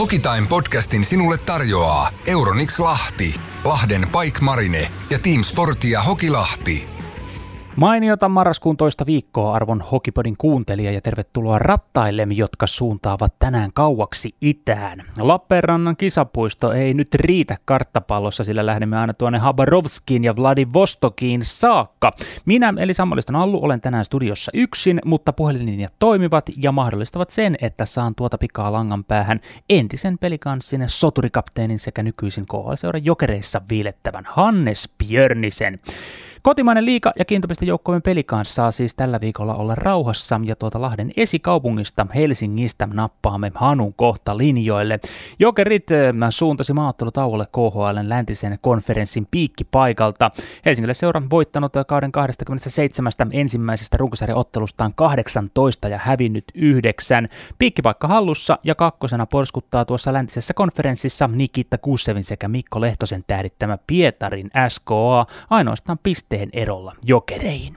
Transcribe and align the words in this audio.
Hokitime 0.00 0.46
podcastin 0.48 1.04
sinulle 1.04 1.38
tarjoaa 1.38 2.10
Euronix 2.26 2.78
Lahti, 2.78 3.34
Lahden 3.64 4.06
Pike 4.08 4.40
Marine 4.40 4.92
ja 5.10 5.18
Team 5.18 5.42
Sportia 5.42 6.02
Hokilahti. 6.02 6.99
Mainiota 7.76 8.28
marraskuun 8.28 8.76
toista 8.76 9.06
viikkoa 9.06 9.54
arvon 9.54 9.80
Hokipodin 9.80 10.34
kuuntelija 10.38 10.92
ja 10.92 11.00
tervetuloa 11.00 11.58
rattaille, 11.58 12.26
jotka 12.30 12.66
suuntaavat 12.66 13.34
tänään 13.38 13.70
kauaksi 13.74 14.34
itään. 14.40 15.02
Lappeenrannan 15.20 15.96
kisapuisto 15.96 16.72
ei 16.72 16.94
nyt 16.94 17.14
riitä 17.14 17.56
karttapallossa, 17.64 18.44
sillä 18.44 18.66
lähdemme 18.66 18.98
aina 18.98 19.14
tuonne 19.14 19.38
Habarovskiin 19.38 20.24
ja 20.24 20.36
Vladivostokiin 20.36 21.40
saakka. 21.44 22.12
Minä 22.44 22.74
eli 22.78 22.94
Sammoliston 22.94 23.36
Allu 23.36 23.64
olen 23.64 23.80
tänään 23.80 24.04
studiossa 24.04 24.50
yksin, 24.54 25.00
mutta 25.04 25.32
puhelinlinjat 25.32 25.94
toimivat 25.98 26.50
ja 26.56 26.72
mahdollistavat 26.72 27.30
sen, 27.30 27.56
että 27.60 27.84
saan 27.84 28.14
tuota 28.14 28.38
pikaa 28.38 28.72
langan 28.72 29.04
päähän 29.04 29.40
entisen 29.68 30.18
pelikanssin 30.18 30.84
soturikapteenin 30.86 31.78
sekä 31.78 32.02
nykyisin 32.02 32.46
KHL-seuran 32.46 33.04
jokereissa 33.04 33.60
viilettävän 33.70 34.24
Hannes 34.26 34.88
Björnisen. 34.98 35.78
Kotimainen 36.42 36.84
liika 36.84 37.12
ja 37.18 37.24
kiintopistejoukkojen 37.24 38.02
pelikanssa 38.02 38.54
saa 38.54 38.70
siis 38.70 38.94
tällä 38.94 39.20
viikolla 39.20 39.54
olla 39.54 39.74
rauhassa 39.74 40.40
ja 40.44 40.56
tuota 40.56 40.80
Lahden 40.80 41.12
esikaupungista 41.16 42.06
Helsingistä 42.14 42.88
nappaamme 42.92 43.52
Hanun 43.54 43.94
kohta 43.94 44.38
linjoille. 44.38 45.00
Jokerit 45.38 45.90
eh, 45.90 46.12
suuntasi 46.30 46.72
maattelutauolle 46.72 47.46
KHLn 47.46 48.08
läntisen 48.08 48.58
konferenssin 48.60 49.26
piikkipaikalta. 49.30 50.30
Helsingille 50.64 50.94
seura 50.94 51.22
voittanut 51.30 51.72
kauden 51.86 52.12
27 52.12 53.12
ensimmäisestä 53.32 53.96
runkosarjaottelustaan 53.96 54.92
18 54.94 55.88
ja 55.88 55.98
hävinnyt 55.98 56.44
yhdeksän. 56.54 57.28
Piikkipaikka 57.58 58.08
hallussa 58.08 58.58
ja 58.64 58.74
kakkosena 58.74 59.26
porskuttaa 59.26 59.84
tuossa 59.84 60.12
läntisessä 60.12 60.54
konferenssissa 60.54 61.28
Nikita 61.32 61.78
Kussevin 61.78 62.24
sekä 62.24 62.48
Mikko 62.48 62.80
Lehtosen 62.80 63.24
tähdittämä 63.26 63.78
Pietarin 63.86 64.50
SKA 64.68 65.26
ainoastaan 65.50 65.98
piste 66.02 66.29
pisteen 66.30 66.50
erolla 66.52 66.94
jokereihin. 67.02 67.76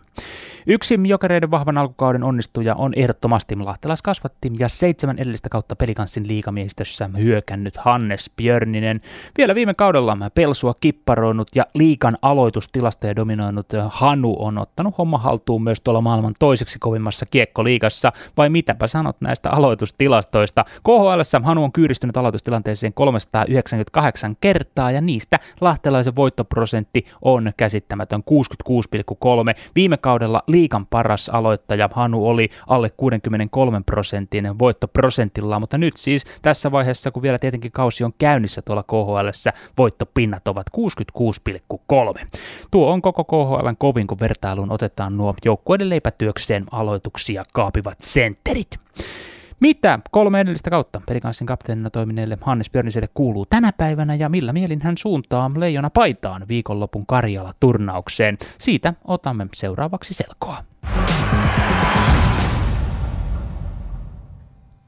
Yksi 0.68 1.00
jokereiden 1.04 1.52
vahvan 1.52 1.78
alkukauden 1.78 2.24
onnistuja 2.24 2.76
on 2.76 2.94
ehdottomasti 2.96 3.56
lahtelaiskasvatti 3.56 4.52
ja 4.60 4.70
seitsemän 4.70 5.20
edellistä 5.20 5.50
kautta 5.50 5.76
pelikanssin 5.76 6.28
liikamiehistössä 6.28 7.10
hyökännyt 7.18 7.78
Hannes 7.78 8.32
Björninen. 8.38 9.00
Vielä 9.38 9.56
viime 9.56 9.74
kaudella 9.74 10.18
Pelsua 10.36 10.76
kipparoinut 10.80 11.48
ja 11.56 11.66
liikan 11.74 12.18
aloitustilastoja 12.22 13.16
dominoinut 13.16 13.68
Hanu 13.90 14.36
on 14.40 14.58
ottanut 14.58 14.98
homma 14.98 15.18
haltuun 15.18 15.64
myös 15.64 15.82
tuolla 15.82 16.02
maailman 16.02 16.34
toiseksi 16.40 16.80
kovimmassa 16.80 17.26
kiekkoliigassa. 17.26 18.12
Vai 18.38 18.50
mitäpä 18.50 18.88
sanot 18.88 19.22
näistä 19.22 19.50
aloitustilastoista? 19.50 20.66
KHL 20.84 21.44
Hanu 21.44 21.64
on 21.64 21.72
kyyristynyt 21.72 22.18
aloitustilanteeseen 22.18 22.94
398 22.94 24.36
kertaa 24.42 24.92
ja 24.92 25.02
niistä 25.02 25.40
lahtelaisen 25.62 26.16
voittoprosentti 26.16 27.06
on 27.22 27.52
käsittämätön 27.58 28.24
66,3. 28.32 29.62
Viime 29.76 29.98
kaudella 29.98 30.44
liikan 30.54 30.86
paras 30.86 31.30
aloittaja 31.30 31.90
Hanu 31.94 32.28
oli 32.28 32.50
alle 32.68 32.90
63 32.90 33.82
prosentin 33.86 34.60
voittoprosentilla, 34.60 35.60
mutta 35.60 35.78
nyt 35.78 35.98
siis 35.98 36.26
tässä 36.42 36.72
vaiheessa, 36.72 37.12
kun 37.12 37.24
vielä 37.24 37.40
tietenkin 37.40 37.72
kausi 37.72 38.04
on 38.04 38.14
käynnissä 38.18 38.62
tuolla 38.62 38.84
KHL, 38.84 39.30
voittopinnat 39.78 40.48
ovat 40.48 40.68
66,3. 40.78 42.26
Tuo 42.72 42.92
on 42.92 43.02
koko 43.02 43.24
KHL 43.24 43.70
kovin, 43.78 44.08
kun 44.08 44.20
vertailuun 44.20 44.72
otetaan 44.72 45.18
nuo 45.18 45.36
joukkueiden 45.46 45.90
leipätyökseen 45.90 46.66
aloituksia 46.72 47.44
kaapivat 47.54 47.98
sentterit. 48.02 48.78
Mitä 49.60 50.00
kolme 50.12 50.40
edellistä 50.40 50.70
kautta 50.70 51.02
pelikanssin 51.08 51.48
kapteenina 51.48 51.90
toimineelle 51.90 52.38
Hannes 52.42 52.70
Björniselle 52.70 53.08
kuuluu 53.14 53.46
tänä 53.46 53.72
päivänä 53.78 54.16
ja 54.16 54.30
millä 54.30 54.54
mielin 54.54 54.82
hän 54.82 54.98
suuntaa 54.98 55.52
leijona 55.56 55.90
paitaan 55.90 56.48
viikonlopun 56.48 57.06
Karjala-turnaukseen? 57.06 58.38
Siitä 58.58 58.94
otamme 59.06 59.48
seuraavaksi 59.54 60.14
selkoa. 60.14 60.58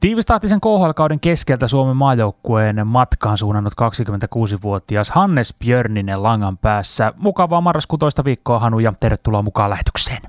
Tiivistahtisen 0.00 0.60
KHL-kauden 0.60 1.20
keskeltä 1.20 1.68
Suomen 1.68 1.96
maajoukkueen 1.96 2.86
matkaan 2.86 3.38
suunnannut 3.38 3.72
26-vuotias 3.72 5.10
Hannes 5.10 5.54
Björninen 5.58 6.22
langan 6.22 6.58
päässä. 6.58 7.12
Mukavaa 7.16 7.60
marraskuun 7.60 7.98
toista 7.98 8.24
viikkoa 8.24 8.58
Hanu 8.58 8.78
ja 8.78 8.92
tervetuloa 9.00 9.42
mukaan 9.42 9.70
lähetykseen. 9.70 10.22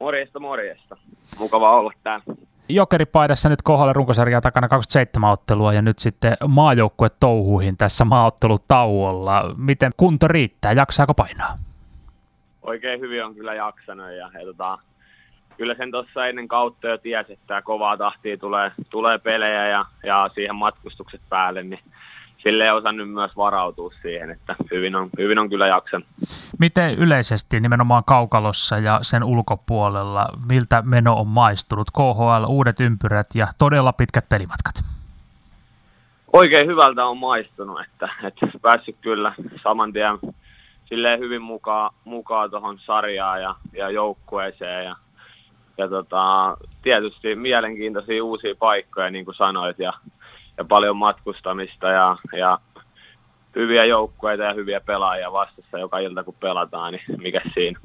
Morjesta, 0.00 0.40
morjesta. 0.40 0.96
Mukava 1.38 1.78
olla 1.78 1.92
täällä. 2.02 2.24
Jokeripaidassa 2.68 3.48
nyt 3.48 3.62
kohdalla 3.62 3.92
runkosarjaa 3.92 4.40
takana 4.40 4.68
27 4.68 5.30
ottelua 5.30 5.72
ja 5.72 5.82
nyt 5.82 5.98
sitten 5.98 6.36
maajoukkue 6.48 7.10
touhuihin 7.20 7.76
tässä 7.76 8.04
maaottelutauolla. 8.04 9.54
Miten 9.56 9.92
kunto 9.96 10.28
riittää? 10.28 10.72
Jaksaako 10.72 11.14
painaa? 11.14 11.58
Oikein 12.62 13.00
hyvin 13.00 13.24
on 13.24 13.34
kyllä 13.34 13.54
jaksanut 13.54 14.06
ja, 14.06 14.30
ja 14.40 14.46
tota, 14.46 14.78
kyllä 15.56 15.74
sen 15.74 15.90
tuossa 15.90 16.26
ennen 16.26 16.48
kautta 16.48 16.88
jo 16.88 16.98
tiesi, 16.98 17.32
että 17.32 17.62
kovaa 17.62 17.96
tahtia 17.96 18.36
tulee, 18.36 18.72
tulee 18.90 19.18
pelejä 19.18 19.68
ja, 19.68 19.84
ja 20.02 20.30
siihen 20.34 20.56
matkustukset 20.56 21.20
päälle, 21.28 21.62
niin 21.62 21.80
sille 22.44 22.64
ei 22.64 22.70
osannut 22.70 23.10
myös 23.10 23.36
varautua 23.36 23.90
siihen, 24.02 24.30
että 24.30 24.56
hyvin 24.70 24.96
on, 24.96 25.10
hyvin 25.18 25.38
on 25.38 25.50
kyllä 25.50 25.66
jaksanut. 25.66 26.08
Miten 26.58 26.94
yleisesti 26.94 27.60
nimenomaan 27.60 28.02
kaukalossa 28.06 28.78
ja 28.78 28.98
sen 29.02 29.24
ulkopuolella, 29.24 30.28
miltä 30.48 30.82
meno 30.82 31.14
on 31.14 31.26
maistunut? 31.26 31.90
KHL, 31.90 32.44
uudet 32.48 32.80
ympyrät 32.80 33.26
ja 33.34 33.46
todella 33.58 33.92
pitkät 33.92 34.28
pelimatkat. 34.28 34.74
Oikein 36.32 36.66
hyvältä 36.66 37.06
on 37.06 37.18
maistunut, 37.18 37.80
että, 37.80 38.08
että 38.22 38.46
päässyt 38.62 38.96
kyllä 39.00 39.34
saman 39.62 39.92
tien 39.92 40.18
silleen 40.84 41.20
hyvin 41.20 41.42
mukaan, 41.42 41.94
mukaan 42.04 42.50
tuohon 42.50 42.78
sarjaan 42.78 43.42
ja, 43.42 43.54
ja 43.72 43.90
joukkueeseen 43.90 44.84
ja, 44.84 44.96
ja 45.78 45.88
tota, 45.88 46.56
tietysti 46.82 47.34
mielenkiintoisia 47.34 48.24
uusia 48.24 48.54
paikkoja, 48.58 49.10
niin 49.10 49.24
kuin 49.24 49.34
sanoit, 49.34 49.78
ja 49.78 49.92
ja 50.58 50.64
paljon 50.64 50.96
matkustamista 50.96 51.88
ja, 51.88 52.16
ja 52.32 52.58
hyviä 53.56 53.84
joukkueita 53.84 54.42
ja 54.42 54.54
hyviä 54.54 54.80
pelaajia 54.80 55.32
vastassa 55.32 55.78
joka 55.78 55.98
ilta, 55.98 56.24
kun 56.24 56.34
pelataan, 56.40 56.92
niin 56.92 57.22
mikä 57.22 57.40
siinä. 57.54 57.80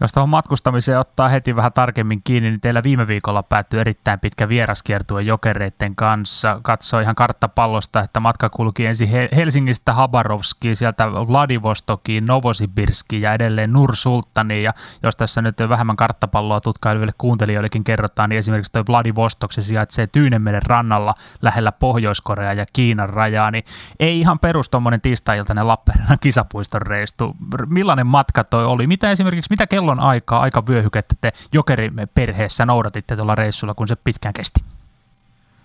Jos 0.00 0.12
tuohon 0.12 0.28
matkustamiseen 0.28 0.98
ottaa 0.98 1.28
heti 1.28 1.56
vähän 1.56 1.72
tarkemmin 1.72 2.20
kiinni, 2.24 2.50
niin 2.50 2.60
teillä 2.60 2.82
viime 2.82 3.06
viikolla 3.06 3.42
päättyi 3.42 3.80
erittäin 3.80 4.20
pitkä 4.20 4.48
vieraskiertue 4.48 5.22
jokereiden 5.22 5.96
kanssa. 5.96 6.60
Katsoi 6.62 7.02
ihan 7.02 7.14
karttapallosta, 7.14 8.00
että 8.00 8.20
matka 8.20 8.48
kulki 8.48 8.86
ensin 8.86 9.08
Helsingistä 9.36 9.92
Habarovskiin, 9.92 10.76
sieltä 10.76 11.12
Vladivostokiin, 11.12 12.26
Novosibirskiin 12.26 13.22
ja 13.22 13.34
edelleen 13.34 13.72
Nursultaniin. 13.72 14.62
Ja 14.62 14.72
jos 15.02 15.16
tässä 15.16 15.42
nyt 15.42 15.56
vähemmän 15.68 15.96
karttapalloa 15.96 16.60
tutkaileville 16.60 17.12
kuuntelijoillekin 17.18 17.84
kerrotaan, 17.84 18.30
niin 18.30 18.38
esimerkiksi 18.38 18.72
tuo 18.72 18.82
Vladivostok 18.88 19.52
se 19.52 19.62
sijaitsee 19.62 20.06
Tyynemeren 20.06 20.62
rannalla 20.66 21.14
lähellä 21.42 21.72
Pohjois-Korea 21.72 22.52
ja 22.52 22.66
Kiinan 22.72 23.10
rajaa, 23.10 23.50
niin 23.50 23.64
ei 24.00 24.20
ihan 24.20 24.38
perus 24.38 24.70
tiistai-iltainen 25.04 25.68
Lappeenrannan 25.68 26.18
kisapuiston 26.20 26.82
reistu. 26.82 27.36
Millainen 27.68 28.06
matka 28.06 28.44
toi 28.44 28.64
oli? 28.64 28.86
Mitä 28.86 29.10
esimerkiksi, 29.10 29.50
mitä 29.50 29.66
kellon 29.66 30.00
aikaa, 30.00 30.40
aika 30.40 30.62
vyöhykettä 30.68 31.14
te 31.20 31.32
jokeriperheessä 31.52 32.66
noudatitte 32.66 33.16
tuolla 33.16 33.34
reissulla, 33.34 33.74
kun 33.74 33.88
se 33.88 33.96
pitkään 34.04 34.34
kesti? 34.34 34.60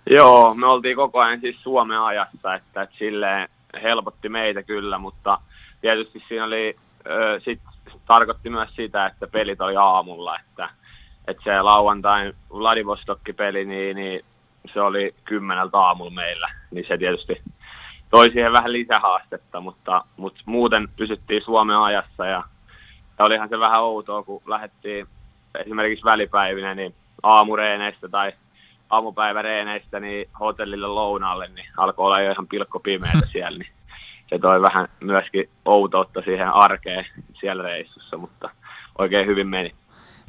Joo, 0.09 0.53
me 0.53 0.67
oltiin 0.67 0.95
koko 0.95 1.19
ajan 1.19 1.39
siis 1.39 1.63
Suomen 1.63 1.99
ajassa, 1.99 2.53
että, 2.53 2.83
että 2.83 2.97
silleen 2.97 3.49
helpotti 3.83 4.29
meitä 4.29 4.63
kyllä, 4.63 4.97
mutta 4.97 5.37
tietysti 5.81 6.23
siinä 6.27 6.45
oli, 6.45 6.75
ö, 7.05 7.39
sit 7.45 7.61
tarkoitti 8.07 8.49
myös 8.49 8.69
sitä, 8.75 9.05
että 9.05 9.27
pelit 9.27 9.61
oli 9.61 9.75
aamulla, 9.75 10.39
että, 10.39 10.69
että 11.27 11.43
se 11.43 11.61
lauantain 11.61 12.33
Vladivostokki-peli, 12.49 13.65
niin, 13.65 13.95
niin 13.95 14.25
se 14.73 14.81
oli 14.81 15.15
kymmeneltä 15.25 15.77
aamulla 15.77 16.11
meillä, 16.11 16.49
niin 16.71 16.85
se 16.87 16.97
tietysti 16.97 17.41
toi 18.09 18.31
siihen 18.31 18.53
vähän 18.53 18.73
lisähaastetta, 18.73 19.61
mutta, 19.61 20.03
mutta 20.17 20.41
muuten 20.45 20.87
pysyttiin 20.97 21.43
Suomen 21.43 21.77
ajassa 21.77 22.25
ja, 22.25 22.43
ja 23.19 23.25
olihan 23.25 23.49
se 23.49 23.59
vähän 23.59 23.81
outoa, 23.81 24.23
kun 24.23 24.41
lähdettiin 24.45 25.07
esimerkiksi 25.55 26.05
välipäivinä 26.05 26.75
niin 26.75 26.95
aamureeneistä 27.23 28.09
tai 28.09 28.31
aamupäiväreeneistä 28.89 29.99
niin 29.99 30.29
hotellille 30.39 30.87
lounaalle, 30.87 31.47
niin 31.47 31.67
alkoi 31.77 32.05
olla 32.05 32.21
jo 32.21 32.31
ihan 32.31 32.47
pilkko 32.47 32.79
pimeätä 32.79 33.25
siellä, 33.31 33.57
niin 33.57 33.71
se 34.29 34.39
toi 34.39 34.61
vähän 34.61 34.87
myöskin 34.99 35.49
outoutta 35.65 36.21
siihen 36.21 36.49
arkeen 36.49 37.05
siellä 37.39 37.63
reissussa, 37.63 38.17
mutta 38.17 38.49
oikein 38.97 39.27
hyvin 39.27 39.47
meni. 39.47 39.73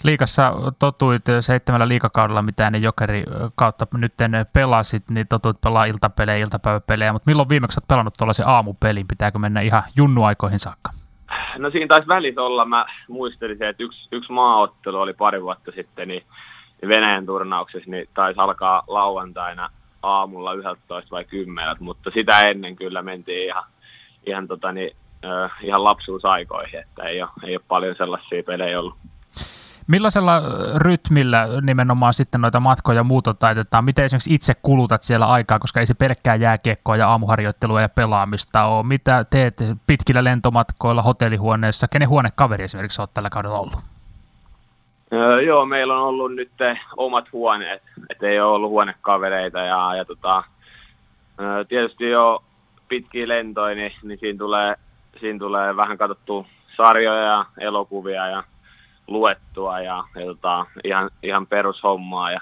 Liikassa 0.05 0.53
totuit 0.79 1.23
seitsemällä 1.41 1.89
liikakaudella, 1.89 2.43
mitä 2.43 2.71
ne 2.71 2.79
jokeri 2.79 3.25
kautta 3.55 3.87
nyt 3.93 4.15
pelasit, 4.53 5.03
niin 5.11 5.29
totuit 5.29 5.61
pelaa 5.61 5.85
iltapelejä, 5.85 6.45
iltapäiväpelejä, 6.45 7.13
mutta 7.13 7.31
milloin 7.31 7.49
viimeksi 7.49 7.79
olet 7.81 7.89
pelannut 7.89 8.15
tuollaisen 8.19 8.49
aamupelin? 8.49 9.09
Pitääkö 9.09 9.39
mennä 9.39 9.61
ihan 9.61 9.83
junnuaikoihin 9.97 10.59
saakka? 10.59 10.91
No 11.59 11.71
siinä 11.71 11.87
taisi 11.87 12.09
välissä 12.09 12.43
olla, 12.43 12.65
mä 12.65 12.87
muistelin 13.09 13.63
että 13.63 13.83
yksi, 13.83 14.09
yksi 14.13 14.33
maaottelu 14.33 15.01
oli 15.01 15.13
pari 15.13 15.43
vuotta 15.43 15.73
sitten, 15.73 16.09
niin 16.09 16.23
Venäjän 16.89 17.27
turnauksessa 17.27 17.91
niin 17.91 18.09
taisi 18.15 18.41
alkaa 18.41 18.83
lauantaina 18.87 19.71
aamulla 20.03 20.53
11 20.53 21.11
vai 21.11 21.25
10, 21.25 21.77
mutta 21.81 22.11
sitä 22.15 22.41
ennen 22.41 22.77
kyllä 22.77 23.03
mentiin 23.03 23.47
ihan, 23.47 23.65
ihan, 24.27 24.49
tota, 24.49 24.73
niin, 24.73 24.97
ihan 25.63 25.85
lapsuusaikoihin, 25.85 26.81
että 26.81 27.03
ei 27.03 27.23
ole, 27.23 27.31
ei 27.45 27.57
ole 27.57 27.65
paljon 27.69 27.97
sellaisia 27.97 28.43
pelejä 28.43 28.81
ollut. 28.81 28.95
Millaisella 29.87 30.43
rytmillä 30.77 31.49
nimenomaan 31.63 32.15
sitten 32.15 32.41
noita 32.41 32.61
matkoja 32.61 33.05
muuta 33.05 33.35
taitetaan? 33.35 33.85
Miten 33.85 34.05
esimerkiksi 34.05 34.35
itse 34.35 34.55
kulutat 34.63 35.03
siellä 35.03 35.27
aikaa, 35.27 35.59
koska 35.59 35.81
ei 35.81 35.87
se 35.87 35.95
pelkkää 35.95 36.35
jääkiekkoa 36.35 36.97
ja 36.97 37.09
aamuharjoittelua 37.09 37.81
ja 37.81 37.89
pelaamista 37.89 38.65
ole. 38.65 38.87
Mitä 38.87 39.25
teet 39.31 39.55
pitkillä 39.87 40.25
lentomatkoilla, 40.25 41.03
hotellihuoneessa? 41.03 41.89
Kenen 41.89 42.09
huonekaveri 42.09 42.65
esimerkiksi 42.65 43.03
olet 43.03 43.15
tällä 43.15 43.31
kaudella 43.31 43.59
ollut? 43.59 43.79
Öö, 45.13 45.43
joo, 45.43 45.67
meillä 45.67 45.99
on 45.99 46.03
ollut 46.03 46.35
nyt 46.35 46.51
omat 46.97 47.33
huoneet, 47.33 47.83
että 48.11 48.27
ei 48.27 48.41
ole 48.41 48.55
ollut 48.55 48.71
huonekavereita 48.71 49.59
ja, 49.59 49.95
ja 49.95 50.05
tota, 50.05 50.45
öö, 51.41 51.65
tietysti 51.65 52.11
jo 52.11 52.43
pitkiä 52.89 53.29
lentoja, 53.29 53.75
niin, 53.75 53.93
niin 54.03 54.19
siinä, 54.19 54.39
tulee, 54.39 54.75
siinä 55.21 55.39
tulee 55.39 55.77
vähän 55.77 55.99
katsottua 55.99 56.45
sarjoja 56.77 57.23
ja 57.23 57.45
elokuvia 57.59 58.29
ja 58.29 58.45
luettua 59.11 59.81
ja, 59.81 60.05
ja 60.15 60.27
tota, 60.27 60.67
ihan, 60.85 61.11
ihan 61.23 61.47
perushommaa. 61.47 62.33
Ja 62.33 62.41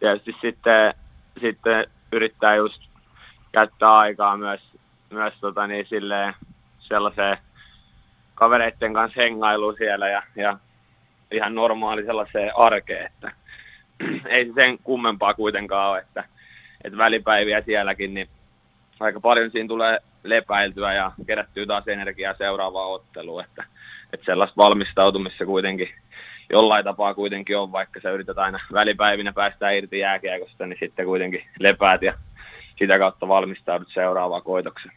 tietysti 0.00 0.36
sitten, 0.40 0.94
sitten 1.40 1.86
yrittää 2.12 2.54
just 2.54 2.82
käyttää 3.52 3.98
aikaa 3.98 4.36
myös, 4.36 4.60
myös 5.10 5.34
tota, 5.40 5.66
niin, 5.66 5.86
silleen, 5.86 6.34
sellaiseen 6.78 7.38
kavereiden 8.34 8.94
kanssa 8.94 9.20
hengailuun 9.20 9.74
siellä 9.78 10.08
ja, 10.08 10.22
ja 10.36 10.58
ihan 11.30 11.54
normaali 11.54 12.04
sellaiseen 12.04 12.52
arkeen, 12.56 13.06
että 13.06 13.32
ei 14.28 14.46
se 14.46 14.52
sen 14.54 14.78
kummempaa 14.78 15.34
kuitenkaan 15.34 15.90
ole, 15.90 15.98
että, 15.98 16.24
että 16.84 16.98
välipäiviä 16.98 17.62
sielläkin, 17.62 18.14
niin 18.14 18.28
aika 19.00 19.20
paljon 19.20 19.50
siinä 19.50 19.68
tulee 19.68 19.98
lepäiltyä 20.22 20.94
ja 20.94 21.12
kerättyä 21.26 21.66
taas 21.66 21.88
energiaa 21.88 22.34
seuraavaan 22.34 22.90
otteluun, 22.90 23.44
että, 23.44 23.64
että 24.12 24.26
sellaista 24.26 24.56
valmistautumista 24.56 25.46
kuitenkin 25.46 25.88
jollain 26.50 26.84
tapaa 26.84 27.14
kuitenkin 27.14 27.58
on, 27.58 27.72
vaikka 27.72 28.00
sä 28.00 28.10
yrität 28.10 28.38
aina 28.38 28.58
välipäivinä 28.72 29.32
päästä 29.32 29.70
irti 29.70 29.98
jääkiekosta, 29.98 30.66
niin 30.66 30.78
sitten 30.80 31.06
kuitenkin 31.06 31.42
lepäät 31.58 32.02
ja 32.02 32.14
sitä 32.78 32.98
kautta 32.98 33.28
valmistaudut 33.28 33.88
seuraavaan 33.94 34.42
koitokseen. 34.42 34.94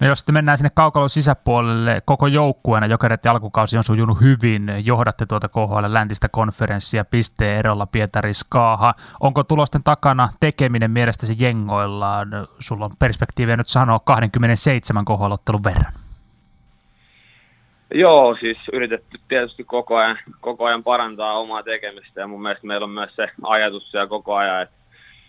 No 0.00 0.06
jos 0.06 0.18
sitten 0.18 0.34
mennään 0.34 0.58
sinne 0.58 0.70
kaukalon 0.74 1.10
sisäpuolelle, 1.10 2.02
koko 2.04 2.26
joukkueena 2.26 2.86
Jokerit 2.86 3.26
alkukausi 3.26 3.76
on 3.76 3.84
sujunut 3.84 4.20
hyvin, 4.20 4.72
johdatte 4.84 5.26
tuota 5.26 5.48
KHL 5.48 5.84
läntistä 5.88 6.28
konferenssia 6.28 7.04
pisteen 7.04 7.56
erolla 7.56 7.86
Pietari 7.86 8.34
Skaaha. 8.34 8.94
Onko 9.20 9.44
tulosten 9.44 9.82
takana 9.82 10.28
tekeminen 10.40 10.90
mielestäsi 10.90 11.36
jengoillaan? 11.38 12.28
Sulla 12.58 12.84
on 12.84 12.96
perspektiiviä 12.98 13.56
nyt 13.56 13.66
sanoa 13.66 13.98
27 13.98 15.04
KHL-ottelun 15.04 15.64
verran. 15.64 16.05
Joo, 17.94 18.36
siis 18.40 18.58
yritetty 18.72 19.18
tietysti 19.28 19.64
koko 19.64 19.96
ajan, 19.96 20.18
koko 20.40 20.64
ajan 20.64 20.84
parantaa 20.84 21.38
omaa 21.38 21.62
tekemistä 21.62 22.20
ja 22.20 22.26
mun 22.26 22.42
mielestä 22.42 22.66
meillä 22.66 22.84
on 22.84 22.90
myös 22.90 23.16
se 23.16 23.28
ajatus 23.42 23.90
siellä 23.90 24.06
koko 24.06 24.34
ajan, 24.34 24.62
että, 24.62 24.76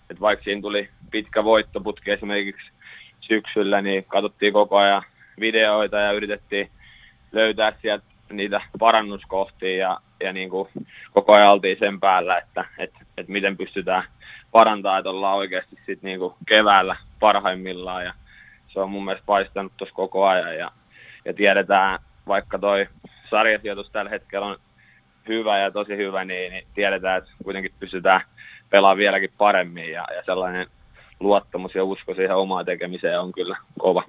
että 0.09 0.21
vaikka 0.21 0.43
siinä 0.43 0.61
tuli 0.61 0.89
pitkä 1.11 1.43
voittoputki 1.43 2.11
esimerkiksi 2.11 2.71
syksyllä, 3.19 3.81
niin 3.81 4.03
katsottiin 4.03 4.53
koko 4.53 4.77
ajan 4.77 5.03
videoita 5.39 5.97
ja 5.97 6.11
yritettiin 6.11 6.69
löytää 7.31 7.73
sieltä 7.81 8.05
niitä 8.31 8.61
parannuskohtia 8.79 9.77
ja, 9.77 9.97
ja 10.19 10.33
niin 10.33 10.49
kuin 10.49 10.69
koko 11.13 11.35
ajan 11.35 11.51
oltiin 11.51 11.79
sen 11.79 11.99
päällä, 11.99 12.37
että, 12.37 12.65
että, 12.77 12.99
että 13.17 13.31
miten 13.31 13.57
pystytään 13.57 14.03
parantamaan, 14.51 14.99
että 14.99 15.09
ollaan 15.09 15.37
oikeasti 15.37 15.75
sitten 15.75 16.07
niin 16.07 16.19
kuin 16.19 16.33
keväällä 16.47 16.95
parhaimmillaan 17.19 18.05
ja 18.05 18.13
se 18.67 18.79
on 18.79 18.91
mun 18.91 19.05
mielestä 19.05 19.25
paistanut 19.25 19.73
tuossa 19.77 19.95
koko 19.95 20.25
ajan 20.25 20.57
ja, 20.57 20.71
ja 21.25 21.33
tiedetään, 21.33 21.99
vaikka 22.27 22.59
toi 22.59 22.87
sarjasijoitus 23.29 23.89
tällä 23.91 24.09
hetkellä 24.09 24.47
on 24.47 24.57
hyvä 25.27 25.59
ja 25.59 25.71
tosi 25.71 25.97
hyvä, 25.97 26.25
niin, 26.25 26.51
niin 26.51 26.67
tiedetään, 26.75 27.17
että 27.17 27.31
kuitenkin 27.43 27.71
pystytään 27.79 28.21
pelaamaan 28.69 28.97
vieläkin 28.97 29.31
paremmin 29.37 29.91
ja, 29.91 30.07
ja 30.15 30.23
sellainen 30.25 30.67
luottamus 31.19 31.75
ja 31.75 31.83
usko 31.83 32.13
siihen 32.13 32.35
omaan 32.35 32.65
tekemiseen 32.65 33.19
on 33.19 33.31
kyllä 33.31 33.57
kova. 33.79 34.03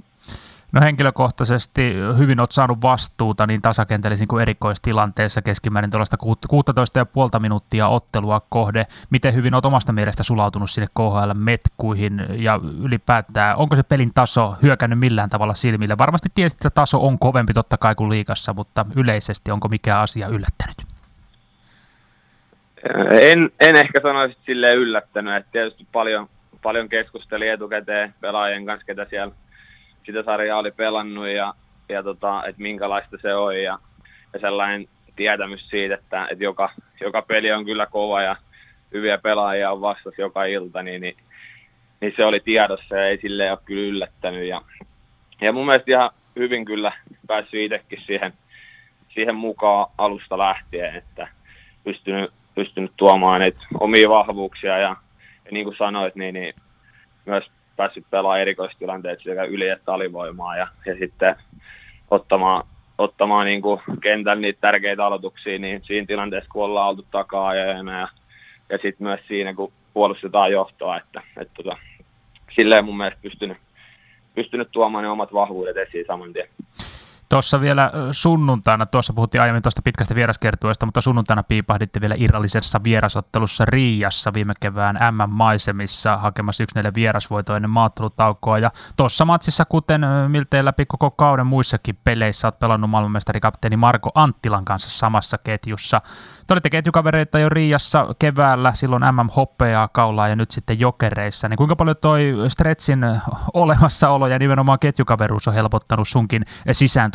No 0.73 0.81
henkilökohtaisesti 0.81 1.94
hyvin 2.19 2.41
olet 2.41 2.53
saanut 2.53 2.82
vastuuta 2.82 3.47
niin 3.47 3.62
tasakentällisiin 3.62 4.29
kuin 4.29 4.43
erikoistilanteessa 4.43 5.43
keskimäärin 5.43 5.91
tuollaista 5.91 6.17
16,5 7.35 7.41
minuuttia 7.41 7.88
ottelua 7.88 8.41
kohde. 8.49 8.87
Miten 9.11 9.35
hyvin 9.35 9.55
olet 9.55 9.65
omasta 9.65 9.93
mielestä 9.93 10.23
sulautunut 10.23 10.70
sinne 10.70 10.87
KHL-metkuihin 10.87 12.26
ja 12.43 12.61
ylipäätään, 12.82 13.56
onko 13.56 13.76
se 13.76 13.82
pelin 13.82 14.11
taso 14.15 14.56
hyökännyt 14.62 14.99
millään 14.99 15.31
tavalla 15.31 15.55
silmille? 15.55 15.99
Varmasti 15.99 16.29
tiesit, 16.35 16.56
että 16.56 16.71
taso 16.71 17.06
on 17.06 17.19
kovempi 17.19 17.53
totta 17.53 17.76
kai 17.76 17.94
kuin 17.94 18.11
liikassa, 18.11 18.55
mutta 18.55 18.87
yleisesti 18.97 19.50
onko 19.50 19.69
mikään 19.69 20.00
asia 20.00 20.29
yllättänyt? 20.29 20.76
En, 23.21 23.50
en 23.61 23.76
ehkä 23.76 24.00
sanoisi 24.03 24.37
silleen 24.47 24.79
yllättänyt, 24.79 25.37
että 25.37 25.53
tietysti 25.53 25.87
paljon, 25.93 26.29
paljon 26.62 26.88
keskusteli 26.88 27.49
etukäteen 27.49 28.14
pelaajien 28.21 28.67
kanssa, 28.67 28.87
ketä 28.87 29.06
siellä 29.11 29.35
sitä 30.08 30.22
sarjaa 30.22 30.58
oli 30.58 30.70
pelannut 30.70 31.28
ja, 31.28 31.55
ja 31.88 32.02
tota, 32.02 32.43
että 32.46 32.62
minkälaista 32.62 33.16
se 33.22 33.34
on 33.34 33.62
ja, 33.62 33.78
ja 34.32 34.40
sellainen 34.40 34.88
tietämys 35.16 35.69
siitä, 35.69 35.94
että, 35.94 36.26
että 36.31 36.44
joka, 36.44 36.70
joka 37.00 37.22
peli 37.22 37.52
on 37.52 37.64
kyllä 37.64 37.87
kova 37.87 38.22
ja 38.22 38.37
hyviä 38.93 39.19
pelaajia 39.19 39.72
on 39.72 39.81
vastassa 39.81 40.22
joka 40.22 40.44
ilta, 40.44 40.82
niin, 40.82 41.00
niin, 41.00 41.16
niin 42.00 42.12
se 42.16 42.25
oli 42.25 42.40
tiedossa 42.40 42.96
ja 42.96 43.06
ei 43.06 43.19
sille 43.19 43.50
ole 43.50 43.58
kyllä 43.64 43.88
yllättänyt. 43.88 44.49
Ja, 44.49 44.62
ja 45.40 45.52
mun 45.52 45.66
mielestä 45.66 45.90
ihan 45.90 46.11
hyvin 46.37 46.64
kyllä 46.64 46.93
päässyt 47.26 47.61
itsekin 47.61 48.02
siihen, 48.06 48.32
siihen 49.08 49.34
mukaan 49.34 49.90
alusta 49.99 50.38
lähtien, 50.38 50.94
että 50.94 51.28
pystynyt, 51.84 52.31
pystynyt 52.54 52.93
tuomaan 52.96 53.40
niitä 53.40 53.61
omia 53.81 54.08
vahvuuksia 54.08 54.78
ja, 54.78 54.96
ja 55.44 55.50
niin 55.50 55.64
kuin 55.64 55.76
sanoit, 55.76 56.14
niin, 56.14 56.34
niin 56.34 56.54
myös 57.26 57.44
päässyt 57.78 58.04
pelaamaan 58.10 58.40
erikoistilanteet 58.40 59.20
sekä 59.22 59.44
yli- 59.44 59.69
että 59.69 59.94
alivoimaa 59.94 60.56
ja, 60.56 60.69
ja 60.86 60.98
sitten 60.98 61.36
ottamaan, 62.10 62.66
ottamaan 62.98 63.46
niin 63.46 63.62
kuin 63.62 63.80
kentän 64.02 64.40
niitä 64.40 64.60
tärkeitä 64.60 65.06
aloituksia 65.06 65.58
niin 65.58 65.82
siinä 65.84 66.06
tilanteessa, 66.06 66.50
kun 66.52 66.64
ollaan 66.64 66.88
oltu 66.88 67.06
takaa 67.10 67.54
ja, 67.54 67.64
ja, 67.64 68.08
ja 68.70 68.78
sitten 68.82 69.06
myös 69.06 69.20
siinä, 69.28 69.54
kun 69.54 69.72
puolustetaan 69.94 70.52
johtoa, 70.52 70.96
että, 70.96 71.22
että 71.40 71.54
tota, 71.54 71.76
silleen 72.56 72.84
mun 72.84 72.96
mielestä 72.96 73.22
pystynyt, 73.22 73.58
pystynyt 74.34 74.69
tuomaan 74.72 75.04
ne 75.04 75.10
omat 75.10 75.32
vahvuudet 75.32 75.76
esiin 75.76 76.04
saman 76.06 76.32
tien. 76.32 76.49
Tuossa 77.28 77.61
vielä 77.61 77.92
sunnuntaina, 78.12 78.87
tuossa 78.87 79.12
puhuttiin 79.12 79.42
aiemmin 79.42 79.62
tuosta 79.62 79.82
pitkästä 79.82 80.14
vieraskertueesta, 80.14 80.87
mutta 80.87 81.00
sunnuntaina 81.00 81.42
piipahditte 81.42 82.00
vielä 82.00 82.14
irrallisessa 82.18 82.80
vierasottelussa 82.85 83.64
Riijassa 83.64 84.32
viime 84.35 84.52
kevään 84.61 84.99
M-maisemissa 85.12 86.16
hakemassa 86.16 86.64
1-4 86.78 86.94
vierasvoito 86.94 87.56
ennen 87.56 87.70
maattelutaukoa. 87.70 88.58
Ja 88.58 88.70
tuossa 88.97 89.25
matsissa, 89.25 89.64
kuten 89.64 90.06
miltei 90.28 90.64
läpi 90.64 90.87
koko 90.87 91.11
kauden 91.11 91.47
muissakin 91.47 91.99
peleissä, 92.04 92.47
olet 92.47 92.58
pelannut 92.58 92.90
maailmanmestarikapteeni 92.90 93.76
Marko 93.76 94.11
Anttilan 94.14 94.64
kanssa 94.64 94.90
samassa 94.90 95.38
ketjussa. 95.38 96.00
Te 96.47 96.54
olitte 96.54 96.70
ketjukavereita 96.70 97.38
jo 97.38 97.49
Riijassa 97.49 98.14
keväällä, 98.18 98.75
silloin 98.75 99.02
MM-hoppeaa 99.02 99.88
kaulaa 99.88 100.28
ja 100.28 100.37
nyt 100.37 100.50
sitten 100.50 100.80
jokereissa. 100.80 101.49
Niin 101.49 101.56
kuinka 101.56 101.76
paljon 101.76 101.97
toi 102.00 102.35
Stretsin 102.49 103.06
olemassaolo 103.54 104.26
ja 104.26 104.38
nimenomaan 104.38 104.78
ketjukaveruus 104.78 105.49
on 105.49 105.54
helpottanut 105.54 106.08
sunkin 106.08 106.44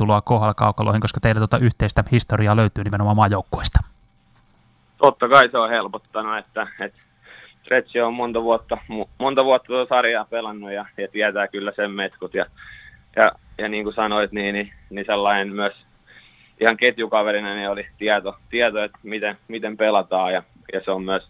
sisääntuloa 0.04 0.22
kohdalla 0.22 0.54
kaukaloihin, 0.54 1.02
koska 1.02 1.20
teillä 1.20 1.40
tuota 1.40 1.58
yhteistä 1.58 2.04
historiaa 2.12 2.56
löytyy 2.56 2.84
nimenomaan 2.84 3.16
maajoukkueesta? 3.16 3.80
Totta 4.98 5.30
kai 5.30 5.50
se 5.50 5.58
on 5.58 5.70
helpottanut, 5.70 6.38
että, 6.38 6.68
että 6.80 7.00
Stretsi 7.62 8.02
on 8.02 8.14
monta 8.14 8.44
vuotta, 8.44 8.78
monta 9.20 9.44
vuotta 9.44 9.68
tuota 9.68 9.96
sarjaa 9.96 10.26
pelannut 10.26 10.72
ja, 10.72 10.86
ja 10.98 11.08
tietää 11.08 11.48
kyllä 11.48 11.72
sen 11.76 11.92
metkut. 11.92 12.34
Ja, 12.34 12.46
ja, 13.16 13.32
ja 13.58 13.70
niin 13.70 13.84
kuin 13.84 13.96
sanoit, 13.96 14.32
niin, 14.32 14.54
niin, 14.54 14.74
niin 14.90 15.06
sellainen 15.06 15.56
myös 15.56 15.74
ihan 16.60 16.78
ketjukaverina 16.78 17.56
niin 17.56 17.70
oli 17.70 17.88
tieto, 17.98 18.38
tieto 18.50 18.84
että 18.84 19.00
miten, 19.04 19.38
miten 19.48 19.78
pelataan 19.78 20.34
ja, 20.34 20.44
ja 20.74 20.82
se 20.86 20.92
on 20.92 21.04
myös 21.04 21.28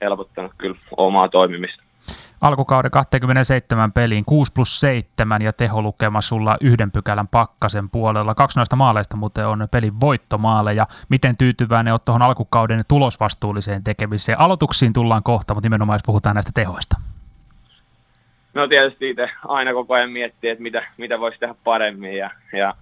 helpottanut 0.00 0.52
kyllä 0.58 0.78
omaa 0.96 1.28
toimimista. 1.28 1.82
Alkukauden 2.40 2.90
27 2.90 3.92
peliin 3.92 4.24
6 4.24 4.52
plus 4.52 4.80
7 4.80 5.42
ja 5.42 5.52
teholukema 5.52 6.20
sulla 6.20 6.56
yhden 6.60 6.90
pykälän 6.90 7.28
pakkasen 7.28 7.90
puolella. 7.90 8.34
Kaksi 8.34 8.58
noista 8.58 8.76
maaleista 8.76 9.16
muuten 9.16 9.46
on 9.46 9.68
pelin 9.70 10.00
voittomaaleja. 10.00 10.86
Miten 11.08 11.36
tyytyväinen 11.38 11.92
olet 11.92 12.04
tuohon 12.04 12.22
alkukauden 12.22 12.82
tulosvastuulliseen 12.88 13.84
tekemiseen? 13.84 14.40
Aloituksiin 14.40 14.92
tullaan 14.92 15.22
kohta, 15.22 15.54
mutta 15.54 15.66
nimenomaan 15.66 15.94
jos 15.94 16.06
puhutaan 16.06 16.34
näistä 16.34 16.52
tehoista. 16.54 16.96
No 18.54 18.68
tietysti 18.68 19.10
itse 19.10 19.30
aina 19.48 19.72
koko 19.72 19.94
ajan 19.94 20.10
miettii, 20.10 20.50
että 20.50 20.62
mitä, 20.62 20.86
mitä 20.96 21.20
voisi 21.20 21.38
tehdä 21.38 21.54
paremmin 21.64 22.16
ja, 22.16 22.30
ja, 22.52 22.74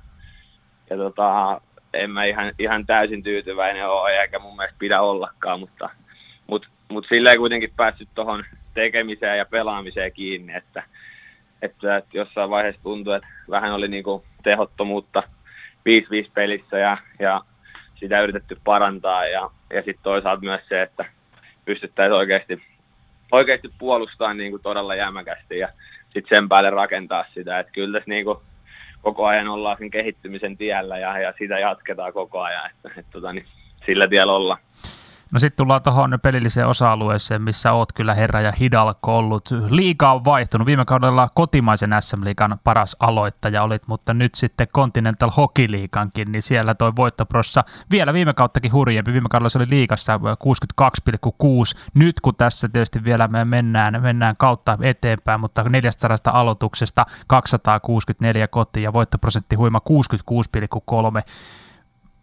ja 0.91 0.97
tota, 0.97 1.61
en 1.95 2.11
mä 2.11 2.25
ihan, 2.25 2.53
ihan 2.59 2.87
täysin 2.87 3.23
tyytyväinen 3.23 3.89
ole, 3.89 4.11
eikä 4.11 4.39
mun 4.39 4.57
mielestä 4.57 4.79
pidä 4.79 5.01
ollakaan, 5.01 5.61
mutta, 5.61 5.91
mutta, 6.47 6.69
mutta 6.89 7.09
silleen 7.09 7.39
kuitenkin 7.39 7.73
päässyt 7.77 8.09
tuohon 8.15 8.45
tekemiseen 8.77 9.39
ja 9.39 9.45
pelaamiseen 9.45 10.13
kiinni, 10.13 10.55
että, 10.55 10.83
että, 11.63 11.97
että 11.97 12.11
jossain 12.19 12.51
vaiheessa 12.51 12.83
tuntui, 12.83 13.17
että 13.17 13.29
vähän 13.51 13.73
oli 13.73 13.89
niin 13.89 14.05
kuin 14.05 14.23
tehottomuutta 14.43 15.23
5-5 15.89 16.31
pelissä 16.35 16.79
ja, 16.79 16.97
ja 17.19 17.41
sitä 17.95 18.21
yritetty 18.21 18.59
parantaa 18.65 19.27
ja, 19.27 19.51
ja 19.71 19.83
sitten 19.83 20.03
toisaalta 20.03 20.45
myös 20.45 20.61
se, 20.69 20.83
että 20.83 21.05
pystyttäisiin 21.65 22.17
oikeasti, 22.17 22.63
oikeasti 23.33 23.69
puolustamaan 23.79 24.37
niin 24.37 24.53
kuin 24.53 24.63
todella 24.63 24.95
jämäkästi 24.95 25.59
ja 25.59 25.69
sitten 26.05 26.37
sen 26.37 26.49
päälle 26.49 26.71
rakentaa 26.71 27.25
sitä, 27.35 27.59
että 27.59 27.73
kyllä 27.73 27.99
tässä 27.99 28.11
niin 28.11 28.25
kuin 28.25 28.39
koko 29.03 29.27
ajan 29.27 29.49
ollaan 29.49 29.79
sen 29.79 29.91
kehittymisen 29.91 30.57
tiellä 30.57 30.99
ja, 30.99 31.19
ja 31.19 31.35
sitä 31.39 31.59
jatketaan 31.59 32.13
koko 32.13 32.41
ajan, 32.41 32.67
että, 32.67 32.89
että, 32.89 33.01
että 33.01 33.13
tota, 33.13 33.33
niin, 33.33 33.47
sillä 33.87 34.09
tiellä 34.09 34.33
ollaan. 34.33 34.59
No 35.33 35.39
sitten 35.39 35.57
tullaan 35.57 35.83
tuohon 35.83 36.19
pelilliseen 36.23 36.67
osa-alueeseen, 36.67 37.43
missä 37.43 37.73
oot 37.73 37.93
kyllä 37.93 38.15
herra 38.15 38.41
ja 38.41 38.53
hidalko 38.53 39.19
ollut. 39.19 39.51
Liiga 39.69 40.13
on 40.13 40.25
vaihtunut. 40.25 40.67
Viime 40.67 40.85
kaudella 40.85 41.29
kotimaisen 41.35 41.91
SM-liigan 42.01 42.59
paras 42.65 42.97
aloittaja 43.01 43.63
olit, 43.63 43.89
mutta 43.89 44.15
nyt 44.15 44.35
sitten 44.35 44.69
Continental 44.69 45.31
Hockey 45.31 45.71
Liigankin, 45.71 46.33
niin 46.33 46.43
siellä 46.43 46.75
toi 46.75 46.93
voittoprossa 46.97 47.65
vielä 47.91 48.13
viime 48.13 48.35
kauttakin 48.35 48.73
hurjempi. 48.73 49.13
Viime 49.13 49.29
kaudella 49.31 49.49
se 49.49 49.59
oli 49.59 49.67
liigassa 49.71 50.21
62,6. 50.85 51.89
Nyt 51.95 52.21
kun 52.21 52.35
tässä 52.37 52.69
tietysti 52.69 53.05
vielä 53.05 53.29
me 53.29 53.45
mennään, 53.45 54.03
mennään 54.03 54.37
kautta 54.39 54.79
eteenpäin, 54.83 55.41
mutta 55.41 55.63
400 55.63 56.17
aloituksesta 56.25 57.07
264 57.27 58.49
kotiin 58.49 58.85
ja 58.85 58.93
voittoprosentti 58.93 59.57
huima 59.57 59.81
66,3 59.91 61.23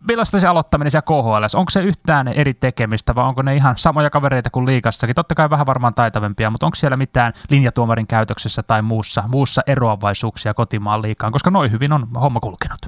millaista 0.07 0.39
se 0.39 0.47
aloittaminen 0.47 0.91
siellä 0.91 1.01
KHL? 1.01 1.57
Onko 1.57 1.69
se 1.69 1.83
yhtään 1.83 2.27
eri 2.27 2.53
tekemistä 2.53 3.15
vai 3.15 3.25
onko 3.25 3.41
ne 3.41 3.55
ihan 3.55 3.77
samoja 3.77 4.09
kavereita 4.09 4.49
kuin 4.49 4.65
liikassakin? 4.65 5.15
Totta 5.15 5.35
kai 5.35 5.49
vähän 5.49 5.65
varmaan 5.65 5.93
taitavempia, 5.93 6.49
mutta 6.49 6.65
onko 6.65 6.75
siellä 6.75 6.97
mitään 6.97 7.33
linjatuomarin 7.49 8.07
käytöksessä 8.07 8.63
tai 8.63 8.81
muussa, 8.81 9.23
muussa 9.27 9.61
eroavaisuuksia 9.67 10.53
kotimaan 10.53 11.01
liikaan, 11.01 11.31
koska 11.31 11.49
noin 11.49 11.71
hyvin 11.71 11.93
on 11.93 12.07
homma 12.21 12.39
kulkenut? 12.39 12.79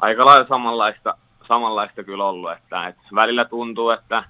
Aika 0.00 0.24
lailla 0.24 0.48
samanlaista, 0.48 1.14
samanlaista 1.48 2.04
kyllä 2.04 2.24
ollut, 2.24 2.52
että, 2.52 2.86
että 2.86 3.02
välillä 3.14 3.44
tuntuu, 3.44 3.90
että, 3.90 4.24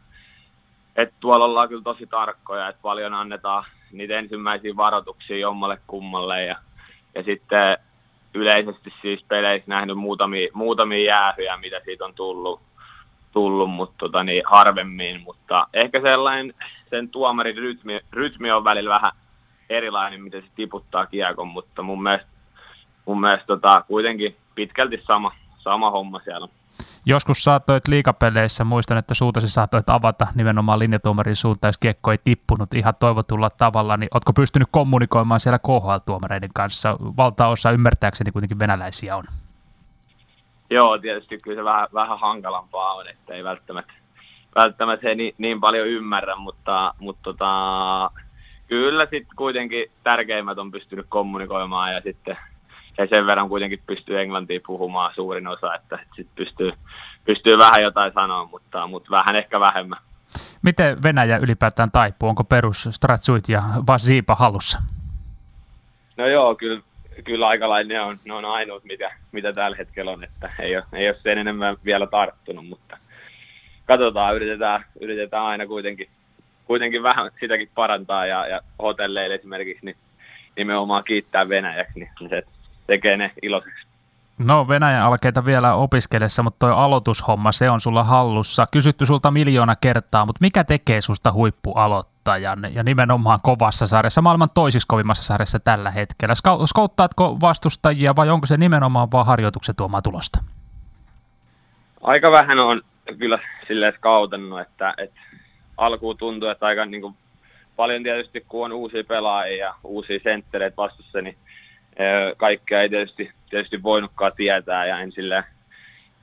että 0.97 1.15
tuolla 1.21 1.45
ollaan 1.45 1.69
kyllä 1.69 1.83
tosi 1.83 2.07
tarkkoja, 2.07 2.69
että 2.69 2.83
paljon 2.83 3.15
annetaan 3.15 3.65
niitä 3.93 4.19
ensimmäisiä 4.19 4.77
varoituksia 4.77 5.39
jommalle 5.39 5.79
kummalle 5.87 6.45
ja, 6.45 6.57
ja 7.15 7.23
sitten 7.23 7.79
yleisesti 8.37 8.93
siis 9.03 9.25
peleissä 9.29 9.71
nähnyt 9.71 9.97
muutamia, 9.97 10.49
muutamia 10.53 11.05
jäähyjä, 11.05 11.57
mitä 11.57 11.81
siitä 11.85 12.05
on 12.05 12.15
tullut, 12.15 12.61
tullut 13.33 13.71
mutta 13.71 13.95
tota, 13.99 14.25
niin, 14.25 14.43
harvemmin, 14.47 15.21
mutta 15.21 15.67
ehkä 15.73 16.01
sellainen 16.01 16.55
sen 16.91 17.09
tuomarin 17.09 17.57
rytmi, 17.57 18.01
rytmi 18.13 18.51
on 18.51 18.65
välillä 18.65 18.91
vähän 18.91 19.13
erilainen, 19.71 20.23
miten 20.23 20.43
se 20.43 20.49
tiputtaa 20.57 21.07
kiekon, 21.07 21.49
mutta 21.49 21.83
mun 21.83 22.03
mielestä, 22.03 22.29
mun 23.07 23.21
mielestä 23.21 23.47
tota, 23.47 23.85
kuitenkin 23.89 24.37
pitkälti 24.55 25.03
sama, 25.07 25.33
sama 25.59 25.91
homma 25.91 26.21
siellä 26.25 26.49
Joskus 27.07 27.45
saatoit 27.45 27.89
liikapeleissä, 27.89 28.65
muistan, 28.65 28.99
että 28.99 29.15
suutasi 29.15 29.49
saatoit 29.49 29.91
avata 29.91 30.27
nimenomaan 30.35 30.79
linjatuomarin 30.79 31.37
suuntaan, 31.37 31.69
jos 31.69 31.79
kiekko 31.79 32.13
ei 32.13 32.19
tippunut 32.25 32.75
ihan 32.75 32.95
toivotulla 33.01 33.51
tavalla, 33.51 33.97
niin 33.97 34.09
oletko 34.15 34.33
pystynyt 34.33 34.69
kommunikoimaan 34.71 35.41
siellä 35.41 35.59
KHL-tuomareiden 35.59 36.51
kanssa? 36.55 36.97
Valtaosa 37.17 37.71
ymmärtääkseni 37.71 38.33
kuitenkin 38.33 38.59
venäläisiä 38.59 39.17
on. 39.17 39.25
Joo, 40.71 40.99
tietysti 40.99 41.39
kyllä 41.39 41.57
se 41.61 41.65
vähän, 41.65 41.89
vähän 41.95 42.19
hankalampaa 42.19 42.93
on, 42.93 43.09
että 43.09 43.35
ei 43.35 43.45
välttämättä, 43.45 43.93
välttämättä 44.55 45.09
he 45.09 45.15
niin, 45.15 45.35
niin 45.39 45.61
paljon 45.61 45.89
ymmärrä, 45.89 46.37
mutta, 46.37 46.95
mutta 46.99 47.23
tota, 47.23 48.11
kyllä 48.67 49.05
sitten 49.05 49.37
kuitenkin 49.37 49.91
tärkeimmät 50.03 50.59
on 50.59 50.71
pystynyt 50.71 51.07
kommunikoimaan 51.09 51.95
ja 51.95 52.01
sitten 52.01 52.37
he 52.99 53.07
sen 53.07 53.27
verran 53.27 53.49
kuitenkin 53.49 53.83
pystyy 53.87 54.21
englantia 54.21 54.61
puhumaan 54.67 55.15
suurin 55.15 55.47
osa, 55.47 55.75
että 55.75 55.99
sitten 56.17 56.37
pystyy, 56.37 56.73
pystyy 57.25 57.59
vähän 57.59 57.83
jotain 57.83 58.13
sanoa, 58.13 58.45
mutta, 58.45 58.87
mutta 58.87 59.11
vähän 59.11 59.37
ehkä 59.37 59.61
vähemmän. 59.61 59.99
Miten 60.63 61.03
Venäjä 61.03 61.37
ylipäätään 61.37 61.91
taipuu? 61.91 62.29
Onko 62.29 62.45
perus 62.45 62.89
Stratsuit 62.91 63.49
ja 63.49 63.63
Vasiipa 63.87 64.35
halussa? 64.35 64.79
No 66.17 66.27
joo, 66.27 66.55
kyllä, 66.55 66.83
kyllä 67.25 67.49
aika 67.49 67.69
lailla 67.69 67.89
ne 67.89 68.01
on, 68.01 68.21
ne 68.25 68.35
on 68.35 68.45
ainoat, 68.45 68.85
mitä, 68.85 69.11
mitä 69.33 69.53
tällä 69.53 69.77
hetkellä 69.77 70.11
on, 70.11 70.25
että 70.25 70.51
ei 70.59 70.77
ole, 70.77 70.85
ei 70.93 71.09
ole 71.09 71.17
sen 71.23 71.39
enemmän 71.39 71.77
vielä 71.85 72.07
tarttunut, 72.07 72.69
mutta 72.69 72.99
katsotaan, 73.87 74.37
yritetään, 74.37 74.85
yritetään 75.01 75.45
aina 75.45 75.67
kuitenkin, 75.67 76.09
kuitenkin 76.65 77.03
vähän 77.03 77.31
sitäkin 77.41 77.69
parantaa 77.75 78.27
ja, 78.27 78.47
ja 78.47 78.61
hotelleille 78.83 79.35
esimerkiksi 79.35 79.85
niin 79.87 79.97
nimenomaan 80.57 81.05
kiittää 81.05 81.49
Venäjäksi, 81.49 81.99
niin 81.99 82.29
se, 82.29 82.43
tekee 82.87 83.17
ne 83.17 83.33
iloiseksi. 83.43 83.87
No 84.39 84.69
Venäjän 84.69 85.03
alkeita 85.03 85.45
vielä 85.45 85.75
opiskellessa, 85.75 86.43
mutta 86.43 86.67
toi 86.67 86.73
aloitushomma, 86.77 87.53
se 87.53 87.71
on 87.71 87.81
sulla 87.81 88.05
hallussa. 88.05 88.67
Kysytty 88.71 89.07
sulta 89.07 89.31
miljoona 89.31 89.77
kertaa, 89.77 90.27
mutta 90.27 90.39
mikä 90.41 90.65
tekee 90.65 91.01
susta 91.01 91.33
huippualoittajan 91.33 92.59
ja 92.75 92.83
nimenomaan 92.83 93.39
kovassa 93.43 93.87
sarjassa, 93.87 94.23
maailman 94.23 94.51
toisiksi 94.55 94.89
kovimmassa 94.89 95.25
sarjassa 95.25 95.61
tällä 95.61 95.91
hetkellä? 95.91 96.35
Skouttaatko 96.67 97.37
vastustajia 97.41 98.17
vai 98.17 98.31
onko 98.31 98.47
se 98.47 98.57
nimenomaan 98.57 99.09
vaan 99.13 99.27
harjoituksen 99.27 99.77
tuomaa 99.77 100.03
tulosta? 100.03 100.39
Aika 102.03 102.31
vähän 102.31 102.59
on 102.59 102.83
kyllä 103.19 103.39
silleen 103.69 103.93
skautannut, 103.97 104.61
että, 104.61 104.95
että 104.99 105.21
alkuun 105.77 106.17
tuntuu, 106.17 106.49
että 106.49 106.67
aika 106.67 106.87
niin 106.87 107.01
kuin, 107.01 107.15
paljon 107.77 108.03
tietysti 108.03 108.45
kun 108.49 108.65
on 108.65 108.73
uusia 108.73 109.05
pelaajia 109.05 109.67
ja 109.67 109.75
uusia 109.85 110.21
senttereitä 110.23 110.77
vastussa, 110.77 111.21
niin 111.21 111.37
kaikkea 112.37 112.83
ei 112.83 112.89
tietysti, 112.89 113.31
tietysti 113.51 113.83
voinutkaan 113.83 114.33
tietää 114.37 114.87
ja 114.87 115.01
en 115.01 115.13
silleen, 115.13 115.45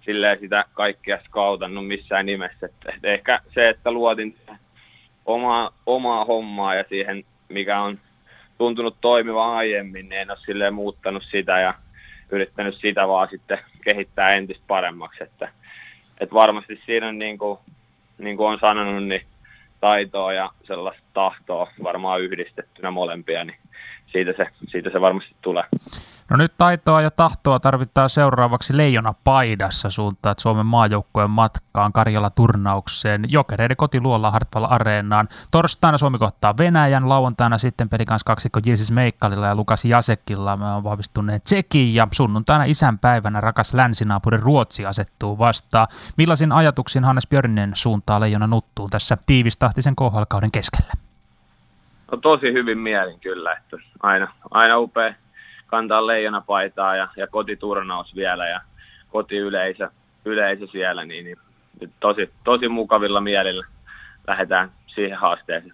silleen 0.06 0.40
sitä 0.40 0.66
kaikkea 0.74 1.20
skautannut 1.26 1.88
missään 1.88 2.26
nimessä. 2.26 2.66
Et, 2.66 2.74
et 2.96 3.06
ehkä 3.06 3.40
se, 3.54 3.70
että 3.70 3.92
luotin 3.92 4.36
omaa, 5.26 5.72
omaa 5.86 6.26
hommaa 6.26 6.76
ja 6.76 6.84
siihen, 6.90 7.24
mikä 7.50 7.82
on 7.82 8.00
tuntunut 8.58 8.96
toimiva 9.02 9.58
aiemmin, 9.58 10.10
niin 10.10 10.22
en 10.22 10.32
ole 10.32 10.40
silleen 10.46 10.74
muuttanut 10.74 11.24
sitä 11.32 11.60
ja 11.60 11.74
yrittänyt 12.32 12.76
sitä 12.76 13.08
vaan 13.08 13.28
sitten 13.32 13.60
kehittää 13.84 14.34
entistä 14.34 14.64
paremmaksi. 14.68 15.24
Että, 15.24 15.50
et 16.20 16.34
varmasti 16.34 16.82
siinä 16.86 17.08
on 17.08 17.20
niin 17.20 17.38
kuin, 17.38 17.60
niin 18.18 18.38
kuin 18.38 18.48
on 18.48 18.60
sanonut, 18.60 19.04
niin 19.04 19.26
taitoa 19.80 20.34
ja 20.34 20.50
sellaista 20.64 21.04
tahtoa 21.14 21.72
varmaan 21.84 22.22
yhdistettynä 22.22 22.92
molempia, 22.92 23.44
niin 23.46 23.58
siitä 24.14 24.34
se, 24.38 24.52
siitä 24.68 24.90
se 24.90 25.02
varmasti 25.02 25.36
tulee. 25.42 25.64
No 26.30 26.38
nyt 26.38 26.54
taitoa 26.58 27.02
ja 27.02 27.12
tahtoa 27.12 27.60
tarvitaan 27.60 28.10
seuraavaksi 28.10 28.78
Leijona 28.78 29.14
paidassa 29.24 29.90
suuntaan 29.90 30.36
Suomen 30.40 30.66
maajoukkueen 30.66 31.30
matkaan 31.30 31.94
Karjala-turnaukseen 31.94 33.26
Jokereiden 33.28 33.78
kotiluolla 33.78 34.32
Hartwall 34.32 34.66
Areenaan. 34.70 35.28
Torstaina 35.52 35.98
Suomi 35.98 36.18
kohtaa 36.18 36.58
Venäjän, 36.58 37.10
lauantaina 37.10 37.58
sitten 37.58 37.90
pelikans 37.90 38.24
kaksikko 38.24 38.60
Jesus 38.66 38.92
Meikkalilla 38.92 39.48
ja 39.48 39.56
Lukas 39.56 39.86
Jasekilla. 39.86 40.58
Me 40.58 40.66
on 40.66 40.84
vahvistuneet 40.84 41.44
Tsekin 41.44 41.96
ja 41.96 42.08
sunnuntaina 42.12 42.64
isänpäivänä 42.64 43.42
rakas 43.42 43.74
länsinaapuri 43.74 44.38
Ruotsi 44.38 44.86
asettuu 44.86 45.38
vastaan. 45.38 45.88
Millaisin 46.18 46.52
ajatuksin 46.52 47.04
Hannes 47.04 47.28
Björnen 47.28 47.72
suuntaa 47.76 48.20
Leijona 48.20 48.48
nuttuun 48.48 48.90
tässä 48.90 49.18
tiivistahtisen 49.26 49.96
KHL-kauden 49.96 50.52
keskellä? 50.52 50.94
No 52.14 52.18
tosi 52.18 52.54
hyvin 52.54 52.78
mielin 52.78 53.20
kyllä, 53.20 53.54
että 53.54 53.78
aina, 54.00 54.34
aina 54.52 54.80
upea 54.80 55.14
kantaa 55.68 56.08
leijonapaitaa 56.08 56.96
ja, 56.96 57.08
ja 57.16 57.28
kotiturnaus 57.28 58.16
vielä 58.16 58.48
ja 58.48 58.62
kotiyleisö 59.12 59.90
yleisö 60.26 60.68
siellä, 60.72 61.06
niin, 61.06 61.26
niin 61.26 61.38
tosi, 62.00 62.30
tosi 62.44 62.68
mukavilla 62.68 63.22
mielillä 63.22 63.66
lähdetään 64.28 64.72
siihen 64.88 65.18
haasteeseen. 65.18 65.74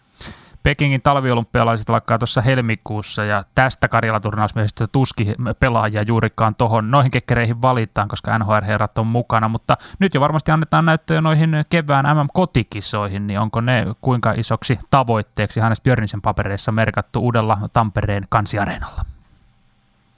Pekingin 0.63 1.01
talviolympialaiset 1.01 1.89
alkaa 1.89 2.18
tuossa 2.18 2.42
helmikuussa 2.42 3.24
ja 3.24 3.44
tästä 3.56 3.88
Karjala-turnausmiehistä 3.88 4.88
tuski 4.92 5.36
pelaajia 5.60 6.01
juurikaan 6.01 6.56
tuohon 6.56 6.92
noihin 6.92 7.12
kekkereihin 7.12 7.62
valitaan, 7.62 8.08
koska 8.08 8.39
NHL-herrat 8.39 8.98
on 8.98 9.08
mukana, 9.08 9.48
mutta 9.48 9.78
nyt 10.00 10.13
jo 10.13 10.22
varmasti 10.22 10.51
annetaan 10.51 10.86
näyttöjä 10.86 11.22
noihin 11.22 11.50
kevään 11.70 12.06
MM-kotikisoihin, 12.18 13.28
niin 13.28 13.39
onko 13.39 13.62
ne 13.62 13.86
kuinka 14.01 14.32
isoksi 14.32 14.80
tavoitteeksi 14.92 15.60
Hannes 15.60 15.82
Björnisen 15.82 16.22
papereissa 16.22 16.72
merkattu 16.72 17.20
uudella 17.20 17.58
Tampereen 17.74 18.24
kansiareenalla? 18.30 19.01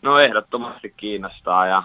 No 0.01 0.19
ehdottomasti 0.19 0.93
kiinnostaa 0.97 1.65
ja, 1.65 1.83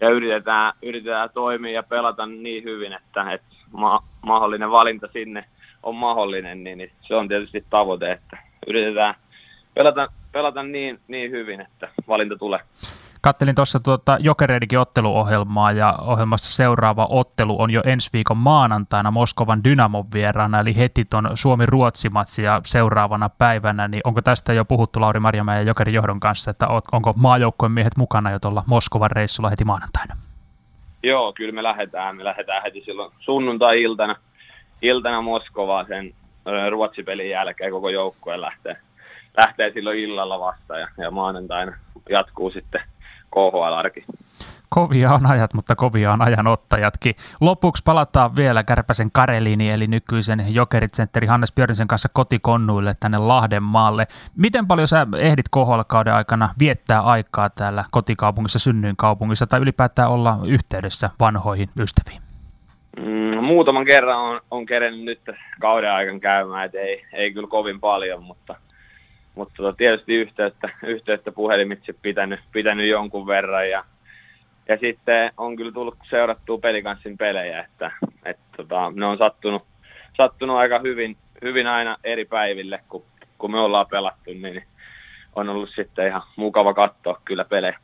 ja 0.00 0.10
yritetään, 0.10 0.72
yritetään 0.82 1.30
toimia 1.34 1.72
ja 1.72 1.82
pelata 1.82 2.26
niin 2.26 2.64
hyvin, 2.64 2.92
että, 2.92 3.32
että 3.32 3.56
ma- 3.72 4.02
mahdollinen 4.22 4.70
valinta 4.70 5.08
sinne– 5.12 5.44
on 5.82 5.94
mahdollinen, 5.94 6.64
niin, 6.64 6.78
niin 6.78 6.92
se 7.00 7.14
on 7.14 7.28
tietysti 7.28 7.64
tavoite, 7.70 8.12
että 8.12 8.38
yritetään 8.66 9.14
pelata, 9.74 10.08
pelata 10.32 10.62
niin, 10.62 11.00
niin 11.08 11.30
hyvin, 11.30 11.60
että 11.60 11.88
valinta 12.08 12.36
tulee. 12.36 12.60
Kattelin 13.22 13.54
tuossa 13.54 13.80
tuota 13.80 14.16
Jokereidikin 14.20 14.78
otteluohjelmaa 14.78 15.72
ja 15.72 15.98
ohjelmassa 16.00 16.56
seuraava 16.56 17.06
ottelu 17.10 17.62
on 17.62 17.70
jo 17.70 17.82
ensi 17.86 18.10
viikon 18.12 18.36
maanantaina 18.36 19.10
Moskovan 19.10 19.64
Dynamon 19.64 20.04
vieraana, 20.14 20.60
eli 20.60 20.76
heti 20.76 21.04
tuon 21.04 21.30
Suomi-Ruotsi-matsia 21.34 22.60
seuraavana 22.64 23.28
päivänä, 23.28 23.88
niin 23.88 24.00
onko 24.04 24.22
tästä 24.22 24.52
jo 24.52 24.64
puhuttu 24.64 25.00
Lauri 25.00 25.20
Marjamäen 25.20 25.58
ja 25.58 25.62
Jokerin 25.62 25.94
johdon 25.94 26.20
kanssa, 26.20 26.50
että 26.50 26.66
onko 26.92 27.12
maajoukkueen 27.16 27.72
miehet 27.72 27.96
mukana 27.96 28.30
jo 28.30 28.38
tuolla 28.38 28.64
Moskovan 28.66 29.10
reissulla 29.10 29.50
heti 29.50 29.64
maanantaina? 29.64 30.16
Joo, 31.02 31.32
kyllä 31.32 31.52
me 31.52 31.62
lähdetään. 31.62 32.16
Me 32.16 32.24
lähdetään 32.24 32.62
heti 32.62 32.82
silloin 32.84 33.12
sunnuntai-iltana 33.18 34.16
iltana 34.82 35.22
Moskovaan 35.22 35.86
sen 35.86 36.14
Ruotsipelin 36.70 37.30
jälkeen 37.30 37.72
koko 37.72 37.88
joukkue 37.88 38.40
lähtee, 38.40 38.76
lähtee 39.36 39.72
silloin 39.72 39.98
illalla 39.98 40.40
vasta 40.40 40.78
ja, 40.78 40.88
ja 40.98 41.10
maanantaina 41.10 41.72
jatkuu 42.10 42.50
sitten 42.50 42.80
KHL-arki. 43.30 44.04
Kovia 44.68 45.12
on 45.12 45.26
ajat, 45.26 45.54
mutta 45.54 45.76
kovia 45.76 46.12
on 46.12 46.22
ajanottajatkin. 46.22 47.14
Lopuksi 47.40 47.82
palataan 47.84 48.36
vielä 48.36 48.64
Kärpäsen 48.64 49.10
Kareliini, 49.12 49.70
eli 49.70 49.86
nykyisen 49.86 50.44
Jokerit-sentteri 50.48 51.26
Hannes 51.26 51.52
Björnsen 51.52 51.88
kanssa 51.88 52.08
kotikonnuille 52.12 52.96
tänne 53.00 53.18
Lahden 53.18 53.62
maalle. 53.62 54.06
Miten 54.36 54.66
paljon 54.66 54.88
sä 54.88 55.06
ehdit 55.18 55.48
KHL-kauden 55.48 56.14
aikana 56.14 56.54
viettää 56.58 57.00
aikaa 57.00 57.50
täällä 57.50 57.84
kotikaupungissa, 57.90 58.58
synnyinkaupungissa, 58.58 59.46
tai 59.46 59.60
ylipäätään 59.60 60.10
olla 60.10 60.38
yhteydessä 60.44 61.10
vanhoihin 61.20 61.70
ystäviin? 61.76 62.29
Mm, 62.96 63.44
muutaman 63.44 63.84
kerran 63.84 64.18
on, 64.18 64.40
on 64.50 64.66
kerennyt 64.66 65.04
nyt 65.04 65.36
kauden 65.60 65.92
aikana 65.92 66.20
käymään, 66.20 66.66
että 66.66 66.78
ei, 66.78 67.04
ei 67.12 67.32
kyllä 67.32 67.48
kovin 67.48 67.80
paljon, 67.80 68.22
mutta, 68.22 68.54
mutta 69.34 69.54
tota, 69.56 69.76
tietysti 69.76 70.14
yhteyttä, 70.14 70.68
yhteyttä 70.82 71.32
puhelimitse 71.32 71.92
pitänyt, 72.02 72.40
pitänyt 72.52 72.88
jonkun 72.88 73.26
verran 73.26 73.70
ja, 73.70 73.84
ja 74.68 74.78
sitten 74.80 75.32
on 75.36 75.56
kyllä 75.56 75.72
tullut 75.72 75.96
seurattua 76.10 76.58
pelikanssin 76.58 77.18
pelejä, 77.18 77.60
että, 77.60 77.90
että 78.24 78.44
tota, 78.56 78.92
ne 78.94 79.06
on 79.06 79.18
sattunut, 79.18 79.62
sattunut 80.16 80.56
aika 80.56 80.78
hyvin, 80.78 81.16
hyvin 81.42 81.66
aina 81.66 81.96
eri 82.04 82.24
päiville, 82.24 82.80
kun, 82.88 83.04
kun 83.38 83.50
me 83.50 83.60
ollaan 83.60 83.86
pelattu, 83.90 84.30
niin 84.30 84.62
on 85.36 85.48
ollut 85.48 85.70
sitten 85.74 86.06
ihan 86.06 86.22
mukava 86.36 86.74
katsoa 86.74 87.20
kyllä 87.24 87.44
pelejä. 87.44 87.78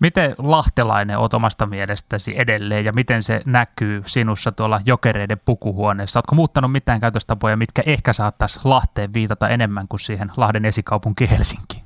Miten 0.00 0.34
lahtelainen 0.38 1.18
oot 1.18 1.34
omasta 1.34 1.66
mielestäsi 1.66 2.34
edelleen 2.38 2.84
ja 2.84 2.92
miten 2.92 3.22
se 3.22 3.40
näkyy 3.46 4.02
sinussa 4.06 4.52
tuolla 4.52 4.80
jokereiden 4.86 5.40
pukuhuoneessa? 5.44 6.18
Oletko 6.18 6.34
muuttanut 6.34 6.72
mitään 6.72 7.00
käytöstapoja, 7.00 7.56
mitkä 7.56 7.82
ehkä 7.86 8.12
saattaisi 8.12 8.60
Lahteen 8.64 9.14
viitata 9.14 9.48
enemmän 9.48 9.88
kuin 9.88 10.00
siihen 10.00 10.30
Lahden 10.36 10.64
esikaupunki 10.64 11.30
Helsinki? 11.30 11.82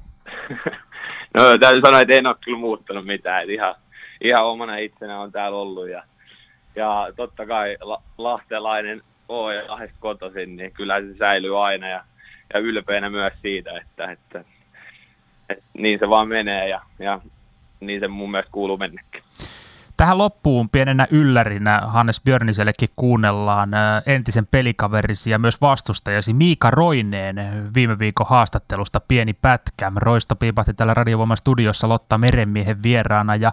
no 1.37 1.59
täytyy 1.61 1.80
sanoa, 1.85 2.00
että 2.00 2.14
en 2.14 2.26
ole 2.26 2.37
kyllä 2.44 2.59
muuttanut 2.59 3.06
mitään. 3.06 3.42
Että 3.42 3.52
ihan, 3.52 3.75
ihan 4.21 4.44
omana 4.44 4.76
itsenä 4.76 5.21
on 5.21 5.33
täällä 5.33 5.59
ollut 5.59 5.88
ja, 5.88 6.02
ja 6.76 7.09
totta 7.16 7.47
kai 7.47 7.76
la, 7.80 8.02
lahtelainen 8.18 9.02
oo 9.28 9.50
ja 9.50 9.68
Lahdesta 9.68 9.97
kotoisin, 10.00 10.56
niin 10.56 10.73
kyllä 10.73 11.00
se 11.00 11.16
säilyy 11.18 11.66
aina 11.66 11.88
ja, 11.88 12.04
ja 12.54 12.61
ylpeänä 12.61 13.11
myös 13.11 13.33
siitä, 13.42 13.71
että, 13.78 14.11
että, 14.11 14.44
niin 15.78 15.98
se 15.98 16.08
vaan 16.08 16.28
menee 16.28 16.68
ja, 16.68 16.80
ja 16.98 17.20
niin 17.80 18.00
se 18.00 18.08
mun 18.08 18.30
mielestä 18.30 18.52
kuuluu 18.52 18.76
mennäkin. 18.76 19.22
Tähän 19.96 20.18
loppuun 20.18 20.70
pienenä 20.70 21.06
yllärinä 21.10 21.82
Hannes 21.86 22.20
Björnisellekin 22.20 22.88
kuunnellaan 22.96 23.70
entisen 24.06 24.46
pelikaverisi 24.46 25.30
ja 25.30 25.38
myös 25.38 25.60
vastustajasi 25.60 26.32
Miika 26.32 26.70
Roineen 26.70 27.36
viime 27.74 27.98
viikon 27.98 28.26
haastattelusta 28.30 29.00
pieni 29.08 29.32
pätkä. 29.32 29.92
Roisto 29.96 30.36
piipahti 30.36 30.74
täällä 30.74 30.94
Radiovoiman 30.94 31.36
studiossa 31.36 31.88
Lotta 31.88 32.18
Merenmiehen 32.18 32.82
vieraana 32.82 33.36
ja 33.36 33.52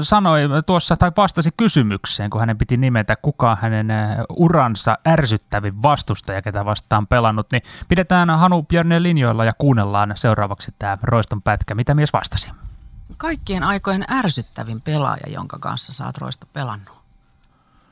sanoi 0.00 0.42
tuossa 0.66 0.96
tai 0.96 1.12
vastasi 1.16 1.50
kysymykseen, 1.56 2.30
kun 2.30 2.40
hänen 2.40 2.58
piti 2.58 2.76
nimetä 2.76 3.16
kuka 3.16 3.56
hänen 3.60 3.92
uransa 4.36 4.98
ärsyttävin 5.08 5.82
vastustaja, 5.82 6.42
ketä 6.42 6.64
vastaan 6.64 7.06
pelannut, 7.06 7.46
niin 7.52 7.62
pidetään 7.88 8.30
Hanu 8.30 8.62
Björnien 8.62 9.02
linjoilla 9.02 9.44
ja 9.44 9.52
kuunnellaan 9.58 10.12
seuraavaksi 10.14 10.74
tämä 10.78 10.96
Roiston 11.02 11.42
pätkä. 11.42 11.74
Mitä 11.74 11.94
mies 11.94 12.12
vastasi? 12.12 12.52
Kaikkien 13.16 13.62
aikojen 13.62 14.04
ärsyttävin 14.10 14.80
pelaaja, 14.80 15.32
jonka 15.32 15.58
kanssa 15.58 15.92
sä 15.92 16.06
oot 16.06 16.18
Roista 16.18 16.46
pelannut? 16.52 17.04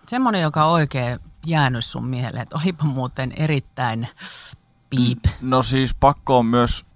Semmoinen, 0.08 0.42
joka 0.42 0.64
on 0.64 0.72
oikein 0.72 1.18
jäänyt 1.46 1.84
sun 1.84 2.06
mieleen, 2.06 2.42
että 2.42 2.58
olipa 2.62 2.84
muuten 2.84 3.32
erittäin 3.36 4.08
piip. 4.90 5.24
No 5.40 5.62
siis 5.62 5.94
pakko 5.94 6.38
on 6.38 6.46
myös, 6.46 6.86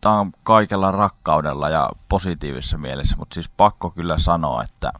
tämä 0.00 0.20
on 0.20 0.32
kaikella 0.42 0.90
rakkaudella 0.90 1.68
ja 1.68 1.90
positiivisessa 2.08 2.78
mielessä, 2.78 3.16
mutta 3.16 3.34
siis 3.34 3.48
pakko 3.48 3.90
kyllä 3.90 4.18
sanoa, 4.18 4.62
että, 4.62 4.92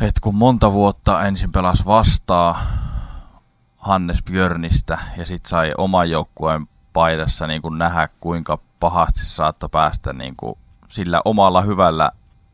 että 0.00 0.20
kun 0.22 0.34
monta 0.34 0.72
vuotta 0.72 1.22
ensin 1.22 1.52
pelas 1.52 1.86
vastaa 1.86 2.66
Hannes 3.76 4.22
Björnistä 4.22 4.98
ja 5.16 5.26
sitten 5.26 5.48
sai 5.48 5.74
oman 5.78 6.10
joukkueen 6.10 6.68
paidassa 6.92 7.46
niin 7.46 7.62
kuin 7.62 7.78
nähdä, 7.78 8.08
kuinka 8.20 8.58
pahasti 8.80 9.24
saattoi 9.24 9.68
päästä 9.68 10.12
niin 10.12 10.36
kuin 10.36 10.58
sillä 10.92 11.20
omalla 11.24 11.62
hyvällä 11.62 12.10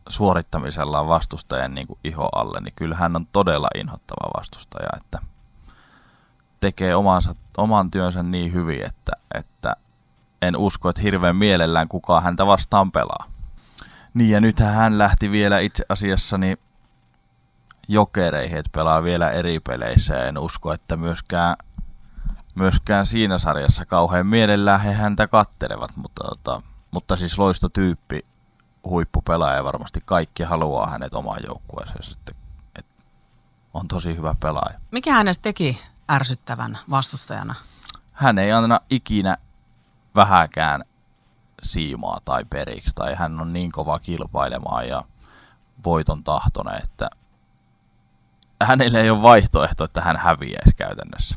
suorittamisellaan 0.09 1.09
vastustajan 1.09 1.74
niin 1.74 1.87
kuin 1.87 1.98
iho 2.05 2.29
alle, 2.35 2.61
niin 2.61 2.72
kyllä 2.77 2.96
hän 2.96 3.16
on 3.16 3.27
todella 3.33 3.68
inhottava 3.74 4.31
vastustaja, 4.37 4.88
että 4.96 5.18
tekee 6.61 6.94
omansa, 6.94 7.35
oman 7.57 7.90
työnsä 7.90 8.22
niin 8.22 8.53
hyvin, 8.53 8.87
että, 8.87 9.12
että 9.35 9.77
en 10.42 10.57
usko, 10.57 10.88
että 10.88 11.03
hirveän 11.03 11.37
mielellään 11.37 11.88
kukaan 11.88 12.22
häntä 12.22 12.46
vastaan 12.46 12.92
pelaa. 12.92 13.31
Niin 14.14 14.31
ja 14.31 14.40
nythän 14.40 14.74
hän 14.74 14.98
lähti 14.98 15.31
vielä 15.31 15.59
itse 15.59 15.85
asiassa 15.88 16.38
niin 16.38 16.57
jokereihin, 17.88 18.59
että 18.59 18.70
pelaa 18.74 19.03
vielä 19.03 19.31
eri 19.31 19.61
peleissä 19.61 20.24
en 20.24 20.38
usko, 20.38 20.72
että 20.72 20.96
myöskään, 20.96 21.57
myöskään 22.55 23.07
siinä 23.07 23.38
sarjassa 23.38 23.87
kauhean 23.87 24.27
mielellään 24.27 24.81
he 24.81 24.92
häntä 24.92 25.27
kattelevat, 25.29 25.96
mutta 25.96 26.24
tota, 26.24 26.62
mutta 26.90 27.16
siis 27.16 27.38
loistotyyppi, 27.38 28.24
huippupelaaja 28.85 29.64
varmasti 29.64 30.03
kaikki 30.05 30.42
haluaa 30.42 30.90
hänet 30.90 31.14
omaan 31.14 31.40
joukkueeseen 31.46 32.03
sitten. 32.03 32.35
Et 32.77 32.87
on 33.74 33.88
tosi 33.88 34.16
hyvä 34.16 34.35
pelaaja. 34.40 34.81
Mikä 34.90 35.12
hänestä 35.12 35.42
teki 35.42 35.83
ärsyttävän 36.11 36.79
vastustajana? 36.90 37.55
Hän 38.12 38.38
ei 38.38 38.53
anna 38.53 38.81
ikinä 38.90 39.37
vähäkään 40.14 40.85
siimaa 41.62 42.20
tai 42.24 42.44
periksi, 42.44 42.90
tai 42.94 43.14
hän 43.14 43.40
on 43.40 43.53
niin 43.53 43.72
kova 43.72 43.98
kilpailemaan 43.98 44.88
ja 44.88 45.05
voiton 45.85 46.24
tahtoinen, 46.24 46.83
että 46.85 47.11
hänelle 48.62 49.01
ei 49.01 49.11
ole 49.11 49.22
vaihtoehto, 49.22 49.85
että 49.85 50.01
hän 50.01 50.16
häviäisi 50.16 50.74
käytännössä. 50.77 51.37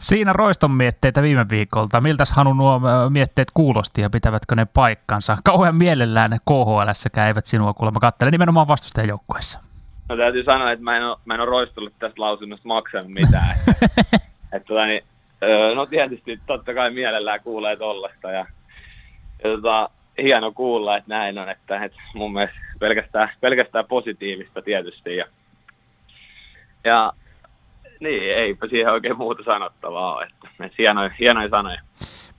Siinä 0.00 0.32
roiston 0.32 0.70
mietteitä 0.70 1.22
viime 1.22 1.46
viikolta. 1.50 2.00
Miltäs 2.00 2.32
Hanu 2.32 2.52
nuo 2.52 2.80
mietteet 3.08 3.48
kuulosti 3.54 4.00
ja 4.00 4.10
pitävätkö 4.10 4.54
ne 4.54 4.66
paikkansa? 4.74 5.38
Kauhean 5.44 5.76
mielellään 5.76 6.30
KHL 6.30 7.22
eivät 7.26 7.46
sinua 7.46 7.74
kuulemma 7.74 8.00
kattele 8.00 8.30
nimenomaan 8.30 8.68
vastustajajoukkueessa. 8.68 9.60
No 10.08 10.16
täytyy 10.16 10.44
sanoa, 10.44 10.72
että 10.72 10.84
mä 10.84 10.96
en 10.96 11.06
ole, 11.06 11.16
mä 11.24 11.34
en 11.34 11.40
ole 11.40 11.50
roistellut 11.50 11.92
tästä 11.98 12.20
lausunnosta 12.20 12.68
maksanut 12.68 13.10
mitään. 13.12 13.50
että, 13.50 14.16
että, 14.52 14.68
tota, 14.68 14.86
niin, 14.86 15.04
no 15.74 15.86
tietysti 15.86 16.40
totta 16.46 16.74
kai 16.74 16.90
mielellään 16.90 17.40
kuulee 17.40 17.76
tollasta 17.76 18.30
ja, 18.30 18.46
ja 19.44 19.50
tota, 19.50 19.90
hieno 20.22 20.52
kuulla, 20.52 20.96
että 20.96 21.08
näin 21.08 21.38
on, 21.38 21.48
että, 21.48 21.84
että 21.84 21.98
mun 22.14 22.32
mielestä 22.32 22.58
pelkästään, 22.78 23.30
pelkästään 23.40 23.84
positiivista 23.86 24.62
tietysti 24.62 25.16
ja, 25.16 25.26
ja 26.84 27.12
niin, 28.00 28.38
eipä 28.38 28.66
siihen 28.66 28.92
oikein 28.92 29.16
muuta 29.16 29.42
sanottavaa 29.42 30.14
ole. 30.14 30.24
Että, 30.24 30.70
hienoja, 30.78 31.10
hienoja 31.18 31.48
sanoja. 31.48 31.80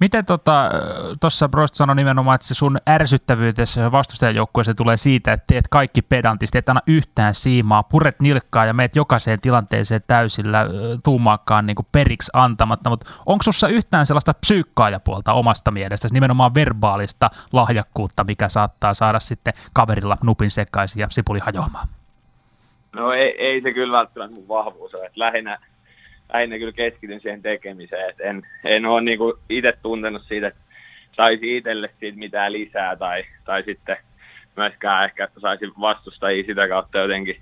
Miten 0.02 0.26
tuossa 0.26 1.46
tota, 1.46 1.50
Prost 1.52 1.76
sanoi 1.76 1.96
nimenomaan, 1.96 2.36
että 2.36 2.48
se 2.48 2.54
sun 2.54 2.78
ärsyttävyytesi 2.90 3.80
vastustajajoukkueeseen 3.92 4.76
tulee 4.76 4.98
siitä, 4.98 5.34
että 5.34 5.48
teet 5.48 5.68
kaikki 5.68 6.02
pedantisti, 6.02 6.58
et 6.58 6.70
anna 6.70 6.82
yhtään 6.88 7.34
siimaa, 7.34 7.84
puret 7.84 8.20
nilkkaa 8.20 8.66
ja 8.66 8.74
meet 8.74 8.96
jokaiseen 8.96 9.42
tilanteeseen 9.42 10.02
täysillä 10.08 10.66
tuumaakaan 11.04 11.66
niin 11.66 11.76
periksi 11.92 12.32
antamatta, 12.34 12.90
mutta 12.90 13.12
onko 13.26 13.44
sussa 13.44 13.68
yhtään 13.68 14.06
sellaista 14.06 14.34
psyykkaajapuolta 14.34 15.34
omasta 15.34 15.72
mielestäsi, 15.72 16.14
nimenomaan 16.14 16.56
verbaalista 16.56 17.30
lahjakkuutta, 17.54 18.24
mikä 18.24 18.50
saattaa 18.50 18.94
saada 18.94 19.20
sitten 19.20 19.54
kaverilla 19.74 20.18
nupin 20.24 20.50
sekaisin 20.50 21.02
ja 21.02 21.08
sipuli 21.10 21.40
hajoamaan? 21.40 21.88
No 22.96 23.14
ei, 23.14 23.36
ei 23.38 23.62
se 23.62 23.74
kyllä 23.74 23.98
välttämättä 23.98 24.36
mun 24.36 24.48
vahvuus 24.48 24.96
ole. 24.96 25.12
Lähinnä, 25.16 25.58
lähinnä 26.34 26.58
kyllä 26.58 26.72
keskityn 26.72 27.22
siihen 27.22 27.42
tekemiseen. 27.42 28.10
Et 28.10 28.20
en, 28.20 28.48
en 28.66 28.86
ole 28.86 29.02
niinku 29.02 29.40
itse 29.50 29.74
tuntenut 29.82 30.24
siitä, 30.28 30.48
että 30.48 30.62
saisi 31.12 31.58
itselle 31.58 31.90
siitä 32.00 32.18
mitään 32.18 32.54
lisää 32.54 32.96
tai, 32.96 33.24
tai 33.46 33.64
sitten 33.64 33.98
myöskään 34.58 35.06
ehkä, 35.06 35.24
että 35.24 35.40
saisi 35.40 35.66
vastustajia 35.82 36.46
sitä 36.46 36.68
kautta 36.68 36.98
jotenkin, 36.98 37.42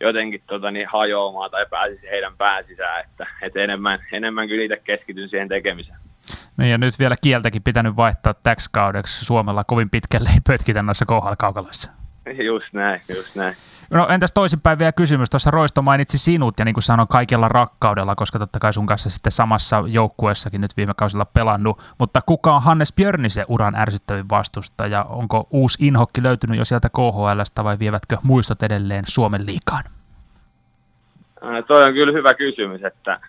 jotenkin 0.00 0.42
tota, 0.46 0.70
niin 0.70 0.88
hajoamaan 0.88 1.50
tai 1.50 1.66
pääsisi 1.70 2.06
heidän 2.10 2.36
pään 2.36 2.64
sisään. 2.64 3.04
Että, 3.04 3.26
että 3.42 3.60
enemmän, 3.60 3.98
enemmän 4.12 4.48
kyllä 4.48 4.64
itse 4.64 4.80
keskityn 4.84 5.28
siihen 5.28 5.48
tekemiseen. 5.48 5.98
Niin 6.56 6.70
ja 6.70 6.78
nyt 6.78 6.98
vielä 6.98 7.14
kieltäkin 7.22 7.62
pitänyt 7.62 7.96
vaihtaa 7.96 8.34
täksi 8.42 8.70
kaudeksi 8.72 9.24
Suomella 9.24 9.64
kovin 9.64 9.90
pitkälle 9.90 10.30
pötkitä 10.46 10.82
noissa 10.82 11.06
KHL-kaukaloissa. 11.06 12.03
Just 12.46 12.72
näin, 12.72 13.00
just 13.16 13.36
näin. 13.36 13.56
No 13.90 14.08
entäs 14.08 14.32
toisinpäin 14.32 14.78
vielä 14.78 14.92
kysymys. 14.92 15.30
Tuossa 15.30 15.50
Roisto 15.50 15.82
mainitsi 15.82 16.18
sinut 16.18 16.54
ja 16.58 16.64
niin 16.64 16.74
kuin 16.74 16.82
sanoin 16.82 17.08
kaikella 17.08 17.48
rakkaudella, 17.48 18.14
koska 18.14 18.38
totta 18.38 18.58
kai 18.58 18.72
sun 18.72 18.86
kanssa 18.86 19.10
sitten 19.10 19.32
samassa 19.32 19.84
joukkueessakin 19.86 20.60
nyt 20.60 20.76
viime 20.76 20.92
kausilla 20.96 21.24
pelannut. 21.24 21.94
Mutta 21.98 22.22
kuka 22.26 22.54
on 22.54 22.62
Hannes 22.62 22.92
Björnisen 22.92 23.44
uran 23.48 23.74
ärsyttävin 23.74 24.28
vastustaja? 24.28 25.04
Onko 25.04 25.46
uusi 25.50 25.86
inhokki 25.86 26.22
löytynyt 26.22 26.58
jo 26.58 26.64
sieltä 26.64 26.88
KHLstä 26.88 27.64
vai 27.64 27.78
vievätkö 27.78 28.16
muistot 28.22 28.62
edelleen 28.62 29.04
Suomen 29.08 29.46
liikaan? 29.46 29.84
No, 31.40 31.62
toi 31.62 31.82
on 31.84 31.94
kyllä 31.94 32.12
hyvä 32.12 32.34
kysymys, 32.34 32.84
että, 32.84 33.20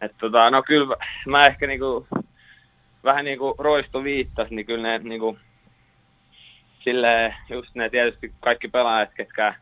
että 0.00 0.16
tota, 0.20 0.50
no 0.50 0.62
kyllä 0.62 0.96
mä 1.26 1.46
ehkä 1.46 1.66
niinku, 1.66 2.06
vähän 3.04 3.24
niin 3.24 3.38
kuin 3.38 3.54
Roisto 3.58 4.04
viittasi, 4.04 4.54
niin 4.54 4.66
kyllä 4.66 4.88
ne 4.88 4.98
niinku, 4.98 5.38
silleen, 6.90 7.34
just 7.48 7.74
ne 7.74 7.88
tietysti 7.88 8.32
kaikki 8.40 8.68
pelaajat, 8.68 9.10
ketkä 9.14 9.54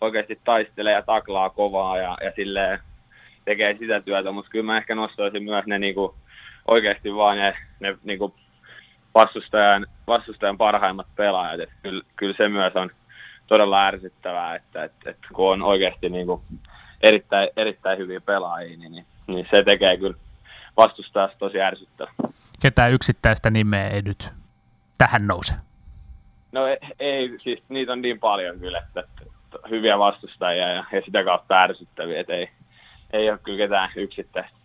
oikeasti 0.00 0.40
taistelee 0.44 0.92
ja 0.92 1.02
taklaa 1.02 1.50
kovaa 1.50 1.98
ja, 1.98 2.18
ja 2.24 2.32
silleen 2.36 2.78
tekee 3.44 3.76
sitä 3.78 4.00
työtä, 4.00 4.32
mutta 4.32 4.50
kyllä 4.50 4.64
mä 4.64 4.78
ehkä 4.78 4.94
nostaisin 4.94 5.42
myös 5.42 5.66
ne 5.66 5.78
niinku, 5.78 6.14
oikeasti 6.68 7.14
vaan 7.14 7.38
ne, 7.38 7.56
ne 7.80 7.96
niinku, 8.04 8.34
vastustajan, 9.14 9.86
vastustajan 10.06 10.58
parhaimmat 10.58 11.06
pelaajat. 11.16 11.60
Et 11.60 11.70
kyllä, 11.82 12.04
kyllä, 12.16 12.34
se 12.36 12.48
myös 12.48 12.76
on 12.76 12.90
todella 13.46 13.86
ärsyttävää, 13.86 14.54
että, 14.54 14.84
että, 14.84 15.10
että 15.10 15.28
kun 15.32 15.52
on 15.52 15.62
oikeasti 15.62 16.08
niinku 16.08 16.42
erittäin, 17.02 17.48
erittäin 17.56 17.98
hyviä 17.98 18.20
pelaajia, 18.20 18.76
niin, 18.76 18.92
niin, 18.92 19.06
niin 19.26 19.46
se 19.50 19.62
tekee 19.62 19.96
kyllä 19.96 20.16
vastustajasta 20.76 21.38
tosi 21.38 21.60
ärsyttävää. 21.60 22.14
Ketään 22.62 22.92
yksittäistä 22.92 23.50
nimeä 23.50 23.88
ei 23.88 24.02
nyt 24.02 24.30
tähän 24.98 25.26
nouse? 25.26 25.67
No 26.52 26.66
ei, 26.66 26.76
ei, 26.98 27.38
siis 27.42 27.62
niitä 27.68 27.92
on 27.92 28.02
niin 28.02 28.20
paljon 28.20 28.58
kyllä, 28.58 28.78
että, 28.78 29.00
että 29.00 29.68
hyviä 29.70 29.98
vastustajia 29.98 30.68
ja, 30.68 30.84
ja 30.92 31.02
sitä 31.04 31.24
kautta 31.24 31.62
ärsyttäviä, 31.62 32.20
että 32.20 32.34
ei, 32.34 32.50
ei 33.12 33.30
ole 33.30 33.38
kyllä 33.38 33.58
ketään 33.58 33.90
yksittäistä. 33.96 34.57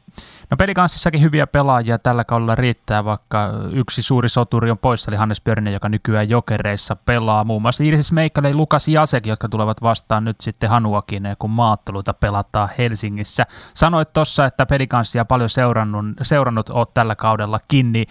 No 0.49 0.57
pelikanssissakin 0.57 1.21
hyviä 1.21 1.47
pelaajia 1.47 1.99
tällä 1.99 2.23
kaudella 2.23 2.55
riittää, 2.55 3.05
vaikka 3.05 3.49
yksi 3.71 4.01
suuri 4.01 4.29
soturi 4.29 4.71
on 4.71 4.77
poissa, 4.77 5.11
eli 5.11 5.17
Hannes 5.17 5.41
Björnen, 5.41 5.73
joka 5.73 5.89
nykyään 5.89 6.29
jokereissa 6.29 6.95
pelaa. 6.95 7.43
Muun 7.43 7.61
muassa 7.61 7.83
Iris 7.83 8.11
Meikkale 8.11 8.49
ja 8.49 8.55
Lukas 8.55 8.87
Jasek, 8.87 9.25
jotka 9.25 9.49
tulevat 9.49 9.81
vastaan 9.81 10.23
nyt 10.23 10.41
sitten 10.41 10.69
Hanuakin, 10.69 11.23
kun 11.39 11.49
maatteluita 11.49 12.13
pelataan 12.13 12.69
Helsingissä. 12.77 13.45
Sanoit 13.73 14.13
tuossa, 14.13 14.45
että 14.45 14.65
pelikanssia 14.65 15.25
paljon 15.25 15.49
seurannut, 15.49 16.05
seurannut 16.21 16.69
oot 16.69 16.93
tällä 16.93 17.15
kaudella 17.15 17.59
kiinni. 17.67 18.05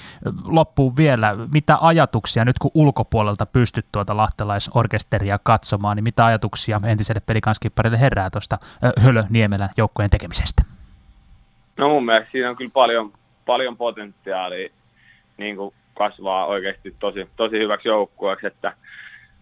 Loppuun 0.44 0.96
vielä, 0.96 1.36
mitä 1.54 1.78
ajatuksia 1.80 2.44
nyt 2.44 2.58
kun 2.58 2.70
ulkopuolelta 2.74 3.46
pystyt 3.46 3.86
tuota 3.92 4.16
lahtelaisorkesteria 4.16 5.38
katsomaan, 5.42 5.96
niin 5.96 6.04
mitä 6.04 6.24
ajatuksia 6.24 6.80
entiselle 6.84 7.20
pelikanskipparille 7.26 8.00
herää 8.00 8.30
tuosta 8.30 8.58
Hölö 9.00 9.24
Niemelän 9.30 9.70
joukkojen 9.76 10.10
tekemisestä? 10.10 10.62
No 11.76 11.88
mun 11.88 12.04
mielestä 12.04 12.32
siinä 12.32 12.50
on 12.50 12.56
kyllä 12.56 12.70
paljon, 12.74 13.12
paljon 13.46 13.76
potentiaalia 13.76 14.68
niin 15.36 15.56
kuin 15.56 15.74
kasvaa 15.94 16.46
oikeasti 16.46 16.96
tosi, 16.98 17.28
tosi 17.36 17.58
hyväksi 17.58 17.88
joukkueeksi, 17.88 18.46
että, 18.46 18.72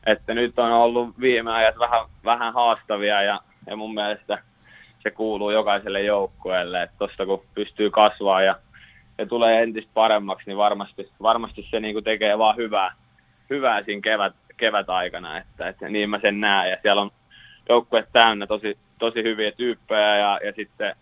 että 0.06 0.34
nyt 0.34 0.58
on 0.58 0.72
ollut 0.72 1.20
viime 1.20 1.52
ajat 1.52 1.78
vähän, 1.78 2.06
vähän 2.24 2.54
haastavia 2.54 3.22
ja, 3.22 3.40
ja 3.66 3.76
mun 3.76 3.94
mielestä 3.94 4.38
se 5.02 5.10
kuuluu 5.10 5.50
jokaiselle 5.50 6.02
joukkueelle, 6.02 6.82
että 6.82 6.96
tuosta 6.98 7.26
kun 7.26 7.44
pystyy 7.54 7.90
kasvaa 7.90 8.42
ja, 8.42 8.56
ja 9.18 9.26
tulee 9.26 9.62
entistä 9.62 9.90
paremmaksi, 9.94 10.46
niin 10.46 10.56
varmasti, 10.56 11.10
varmasti 11.22 11.66
se 11.70 11.80
niin 11.80 11.94
kuin 11.94 12.04
tekee 12.04 12.38
vaan 12.38 12.56
hyvää, 12.56 12.92
hyvää 13.50 13.82
siinä 13.82 14.00
kevät, 14.00 14.34
kevät 14.56 14.90
aikana, 14.90 15.38
että, 15.38 15.68
että 15.68 15.88
niin 15.88 16.10
mä 16.10 16.20
sen 16.20 16.40
näen. 16.40 16.70
Ja 16.70 16.76
siellä 16.82 17.02
on 17.02 17.10
joukkue 17.68 18.06
täynnä 18.12 18.46
tosi, 18.46 18.78
tosi 18.98 19.22
hyviä 19.22 19.52
tyyppejä 19.52 20.16
ja, 20.16 20.40
ja 20.44 20.52
sitten 20.52 20.96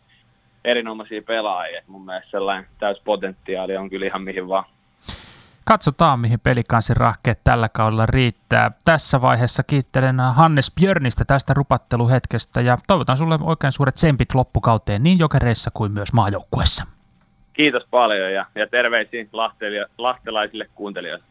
erinomaisia 0.65 1.23
pelaajia. 1.23 1.83
Mun 1.87 2.05
mielestä 2.05 2.31
sellainen 2.31 2.67
täyspotentiaali 2.79 3.77
on 3.77 3.91
kyllä 3.91 4.07
ihan 4.07 4.23
mihin 4.23 4.49
vaan. 4.49 4.65
Katsotaan, 5.65 6.21
mihin 6.21 6.41
pelikansin 6.41 6.97
rahkeet 6.97 7.41
tällä 7.45 7.69
kaudella 7.69 8.07
riittää. 8.07 8.71
Tässä 8.85 9.21
vaiheessa 9.21 9.63
kiittelen 9.63 10.21
Hannes 10.21 10.73
Björnistä 10.81 11.25
tästä 11.25 11.55
rupatteluhetkestä 11.55 12.61
ja 12.61 12.79
toivotan 12.87 13.17
sulle 13.17 13.39
oikein 13.43 13.73
suuret 13.73 13.95
tsempit 13.95 14.35
loppukauteen 14.35 15.03
niin 15.03 15.19
jokereissa 15.19 15.71
kuin 15.75 15.93
myös 15.93 16.13
maajoukkuessa. 16.13 16.85
Kiitos 17.53 17.83
paljon 17.91 18.33
ja, 18.33 18.47
ja 18.55 18.67
terveisiä 18.67 19.25
lahtelaisille 19.99 20.69
kuuntelijoille. 20.75 21.25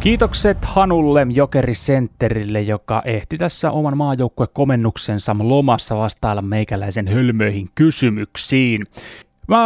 Kiitokset 0.00 0.64
Hanulle 0.64 1.26
Jokerisentterille, 1.30 2.60
joka 2.60 3.02
ehti 3.04 3.38
tässä 3.38 3.70
oman 3.70 3.96
maajoukkuekomennuksensa 3.96 5.36
lomassa 5.38 5.96
vastailla 5.96 6.42
meikäläisen 6.42 7.08
hölmöihin 7.08 7.68
kysymyksiin. 7.74 8.86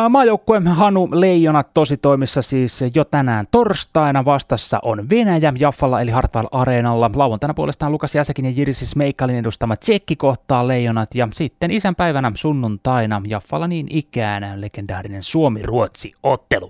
Maajoukkue 0.08 0.60
Hanu 0.64 1.08
Leijonat 1.12 1.74
tositoimissa 1.74 2.42
siis 2.42 2.84
jo 2.94 3.04
tänään 3.04 3.46
torstaina. 3.50 4.24
Vastassa 4.24 4.78
on 4.82 5.08
Venäjä 5.10 5.52
Jaffalla 5.58 6.00
eli 6.00 6.10
Hartwall 6.10 6.46
Areenalla. 6.52 7.10
Lauantaina 7.14 7.54
puolestaan 7.54 7.92
Lukas 7.92 8.14
Jäsekin 8.14 8.44
ja 8.44 8.50
Jirisis 8.50 8.96
Meikkalin 8.96 9.36
edustama 9.36 9.76
Tsekki 9.76 10.16
kohtaa 10.16 10.68
Leijonat. 10.68 11.14
Ja 11.14 11.28
sitten 11.32 11.70
isänpäivänä 11.70 12.32
sunnuntaina 12.34 13.22
Jaffalla 13.26 13.66
niin 13.66 13.86
ikään 13.90 14.60
legendaarinen 14.60 15.22
Suomi-Ruotsi-ottelu. 15.22 16.68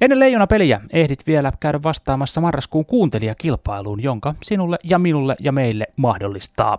Ennen 0.00 0.20
Leijona-peliä 0.20 0.80
ehdit 0.92 1.26
vielä 1.26 1.52
käydä 1.60 1.82
vastaamassa 1.82 2.40
marraskuun 2.40 2.86
kuuntelijakilpailuun, 2.86 4.02
jonka 4.02 4.34
sinulle 4.42 4.76
ja 4.84 4.98
minulle 4.98 5.36
ja 5.40 5.52
meille 5.52 5.86
mahdollistaa. 5.96 6.78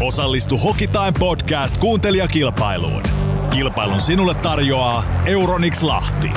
Osallistu 0.00 0.58
Hokitime 0.58 1.12
Podcast 1.18 1.78
kuuntelijakilpailuun. 1.78 3.23
Kilpailun 3.54 4.00
sinulle 4.00 4.34
tarjoaa 4.34 5.04
Euronix 5.26 5.82
Lahti. 5.82 6.30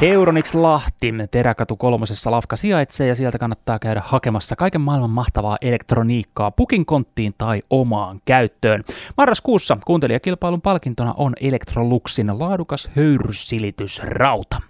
Euronix 0.00 0.54
Lahti, 0.54 1.12
Teräkatu 1.30 1.76
kolmosessa 1.76 2.30
Lafka 2.30 2.56
sijaitsee 2.56 3.06
ja 3.06 3.14
sieltä 3.14 3.38
kannattaa 3.38 3.78
käydä 3.78 4.02
hakemassa 4.04 4.56
kaiken 4.56 4.80
maailman 4.80 5.10
mahtavaa 5.10 5.58
elektroniikkaa 5.60 6.50
pukin 6.50 6.86
konttiin 6.86 7.34
tai 7.38 7.62
omaan 7.70 8.20
käyttöön. 8.24 8.82
Marraskuussa 9.16 9.78
kuuntelijakilpailun 9.86 10.62
palkintona 10.62 11.14
on 11.16 11.32
Electroluxin 11.40 12.38
laadukas 12.38 12.90
höyrysilitysrauta. 12.96 14.60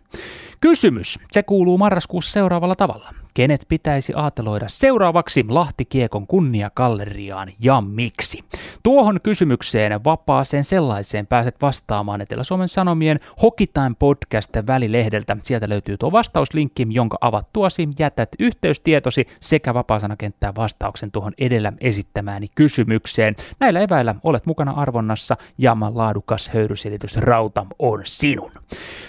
Kysymys, 0.60 1.18
se 1.30 1.42
kuuluu 1.42 1.78
marraskuussa 1.78 2.32
seuraavalla 2.32 2.74
tavalla. 2.74 3.19
Kenet 3.34 3.66
pitäisi 3.68 4.12
aateloida 4.16 4.68
seuraavaksi 4.68 5.44
Lahtikiekon 5.48 6.26
kunniakalleriaan 6.26 7.48
ja 7.60 7.80
miksi? 7.80 8.44
Tuohon 8.82 9.20
kysymykseen 9.22 10.04
vapaaseen 10.04 10.64
sellaiseen 10.64 11.26
pääset 11.26 11.56
vastaamaan 11.62 12.20
Etelä-Suomen 12.20 12.68
Sanomien 12.68 13.18
Hokitime 13.42 13.94
podcast 13.98 14.50
välilehdeltä. 14.66 15.36
Sieltä 15.42 15.68
löytyy 15.68 15.96
tuo 15.96 16.12
vastauslinkki, 16.12 16.86
jonka 16.90 17.18
avattuasi 17.20 17.88
jätät 17.98 18.28
yhteystietosi 18.38 19.26
sekä 19.40 19.74
vapaasanakenttää 19.74 20.52
vastauksen 20.56 21.10
tuohon 21.10 21.32
edellä 21.38 21.72
esittämääni 21.80 22.46
kysymykseen. 22.54 23.36
Näillä 23.60 23.80
eväillä 23.80 24.14
olet 24.22 24.46
mukana 24.46 24.72
arvonnassa 24.72 25.36
ja 25.58 25.76
laadukas 25.94 26.50
höyrysilitys 26.54 27.16
Rauta 27.16 27.66
on 27.78 28.00
sinun. 28.04 28.50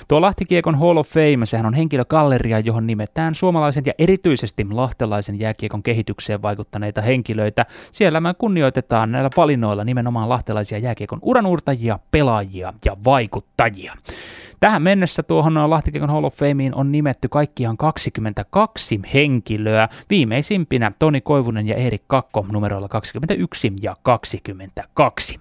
Tuo 0.07 0.21
Lahtikiekon 0.21 0.79
Hall 0.79 0.97
of 0.97 1.09
Fame, 1.09 1.45
sehän 1.45 1.65
on 1.65 1.73
henkilökalleria, 1.73 2.59
johon 2.59 2.87
nimetään 2.87 3.35
suomalaisen 3.35 3.83
ja 3.85 3.93
erityisesti 4.11 4.65
lahtelaisen 4.71 5.39
jääkiekon 5.39 5.83
kehitykseen 5.83 6.41
vaikuttaneita 6.41 7.01
henkilöitä. 7.01 7.65
Siellä 7.91 8.19
me 8.21 8.33
kunnioitetaan 8.37 9.11
näillä 9.11 9.29
valinnoilla 9.37 9.83
nimenomaan 9.83 10.29
lahtelaisia 10.29 10.77
jääkiekon 10.77 11.19
uranuurtajia, 11.21 11.99
pelaajia 12.11 12.73
ja 12.85 12.97
vaikuttajia. 13.05 13.93
Tähän 14.61 14.81
mennessä 14.81 15.23
tuohon 15.23 15.69
Lahtikekon 15.69 16.09
Hall 16.09 16.23
of 16.23 16.35
Fameen 16.35 16.75
on 16.75 16.91
nimetty 16.91 17.27
kaikkiaan 17.29 17.77
22 17.77 18.99
henkilöä, 19.13 19.89
viimeisimpinä 20.09 20.91
Toni 20.99 21.21
Koivunen 21.21 21.67
ja 21.67 21.75
Erik 21.75 22.01
Kakko 22.07 22.45
numeroilla 22.51 22.87
21 22.87 23.73
ja 23.81 23.95
22. 24.03 25.39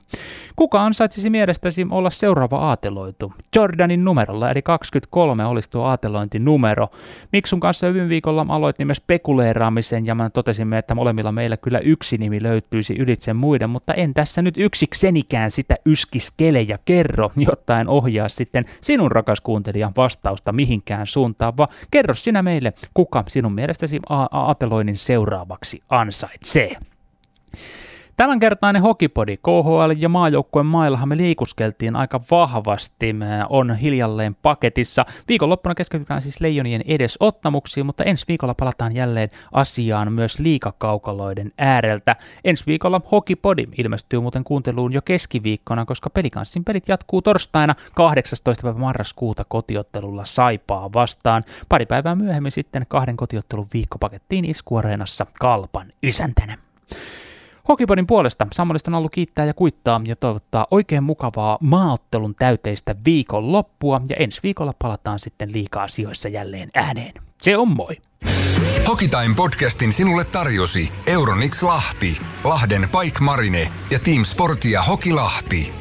Kuka 0.57 0.83
ansaitsisi 0.85 1.31
mielestäsi 1.31 1.87
olla 1.91 2.11
seuraava 2.11 2.59
aateloitu? 2.59 3.33
Jordanin 3.57 4.05
numerolla, 4.05 4.51
eli 4.51 4.63
23 4.63 5.47
olisi 5.47 5.71
tuo 5.71 5.85
aatelointinumero. 5.85 6.89
Miksun 7.33 7.61
kanssa 7.61 7.95
viime 7.95 8.09
viikolla 8.09 8.47
aloitin 8.49 8.87
myös 8.87 8.99
spekuleeraamisen 8.99 10.07
ja 10.07 10.15
mä 10.15 10.31
totesimme, 10.31 10.79
että 10.79 10.95
molemmilla 10.95 11.33
meillä 11.33 11.57
kyllä 11.57 11.79
yksi 11.79 12.19
nimi 12.19 12.43
löytyisi 12.43 12.95
ylitse 12.99 13.33
muiden, 13.33 13.71
mutta 13.71 13.95
en 13.95 14.15
tässä 14.15 14.43
nyt 14.43 14.55
yksiksenikään 14.59 15.51
sitä 15.51 15.77
yskiskele 15.87 16.63
ja 16.63 16.79
kerro, 16.85 17.33
jotta 17.37 17.81
en 17.81 17.89
ohjaa 17.89 18.29
sitten 18.29 18.65
sinun 18.81 19.10
sinun 19.11 19.17
rakas 19.17 19.41
kuuntelija 19.41 19.93
vastausta 19.97 20.53
mihinkään 20.53 21.07
suuntaan, 21.07 21.57
vaan 21.57 21.69
kerro 21.91 22.15
sinä 22.15 22.43
meille, 22.43 22.73
kuka 22.95 23.25
sinun 23.29 23.53
mielestäsi 23.53 24.01
aateloinnin 24.31 24.97
seuraavaksi 24.97 25.83
ansaitsee. 25.89 26.77
Tämänkertainen 28.21 28.83
hokipodi 28.83 29.37
KHL 29.37 29.93
ja 29.99 30.09
maajoukkueen 30.09 30.67
maillahan 30.67 31.09
me 31.09 31.17
liikuskeltiin 31.17 31.97
aika 31.97 32.21
vahvasti. 32.31 33.15
On 33.49 33.77
hiljalleen 33.77 34.35
paketissa. 34.35 35.07
Viikonloppuna 35.29 35.75
keskitytään 35.75 36.23
siis 36.23 36.41
leijonien 36.41 36.83
edesottamuksiin, 36.87 37.87
mutta 37.87 38.05
ensi 38.05 38.25
viikolla 38.29 38.55
palataan 38.55 38.95
jälleen 38.95 39.29
asiaan 39.53 40.13
myös 40.13 40.39
liikakaukaloiden 40.39 41.53
ääreltä. 41.59 42.17
Ensi 42.45 42.67
viikolla 42.67 43.01
hokipodi 43.13 43.67
ilmestyy 43.79 44.21
muuten 44.21 44.45
kuunteluun 44.45 44.93
jo 44.93 45.03
keskiviikkona, 45.03 45.85
koska 45.85 46.11
pelikanssin 46.11 46.65
pelit 46.65 46.89
jatkuu 46.89 47.23
torstaina 47.23 47.75
18. 47.95 48.63
päivä 48.63 48.79
marraskuuta 48.79 49.45
kotiottelulla 49.49 50.25
Saipaa 50.25 50.93
vastaan. 50.93 51.43
Pari 51.69 51.87
päivää 51.87 52.15
myöhemmin 52.15 52.53
sitten 52.53 52.87
kahden 52.89 53.17
kotiottelun 53.17 53.67
viikkopakettiin 53.73 54.45
iskuareenassa 54.45 55.27
Kalpan 55.39 55.93
isäntänä. 56.03 56.70
Hokipodin 57.69 58.07
puolesta 58.07 58.47
Sammolista 58.53 58.91
on 58.91 58.95
ollut 58.95 59.13
kiittää 59.13 59.45
ja 59.45 59.55
kuittaa 59.55 60.01
ja 60.05 60.17
toivottaa 60.17 60.67
oikein 60.71 61.05
mukavaa 61.05 61.59
maaottelun 61.61 62.35
täyteistä 62.35 62.95
viikon 63.05 63.53
loppua 63.53 64.01
ja 64.09 64.17
ensi 64.17 64.41
viikolla 64.43 64.75
palataan 64.79 65.19
sitten 65.19 65.53
liikaa 65.53 65.83
asioissa 65.83 66.29
jälleen 66.29 66.71
ääneen. 66.75 67.15
Se 67.43 67.57
on 67.57 67.69
moi! 67.69 67.97
Hokitime 68.89 69.35
podcastin 69.37 69.93
sinulle 69.93 70.25
tarjosi 70.25 70.93
Euronix 71.07 71.63
Lahti, 71.63 72.19
Lahden 72.45 72.89
Pike 73.01 73.21
Marine 73.21 73.73
ja 73.91 73.99
Team 73.99 74.25
Sportia 74.25 74.83
Hoki 74.83 75.13
Lahti. 75.13 75.73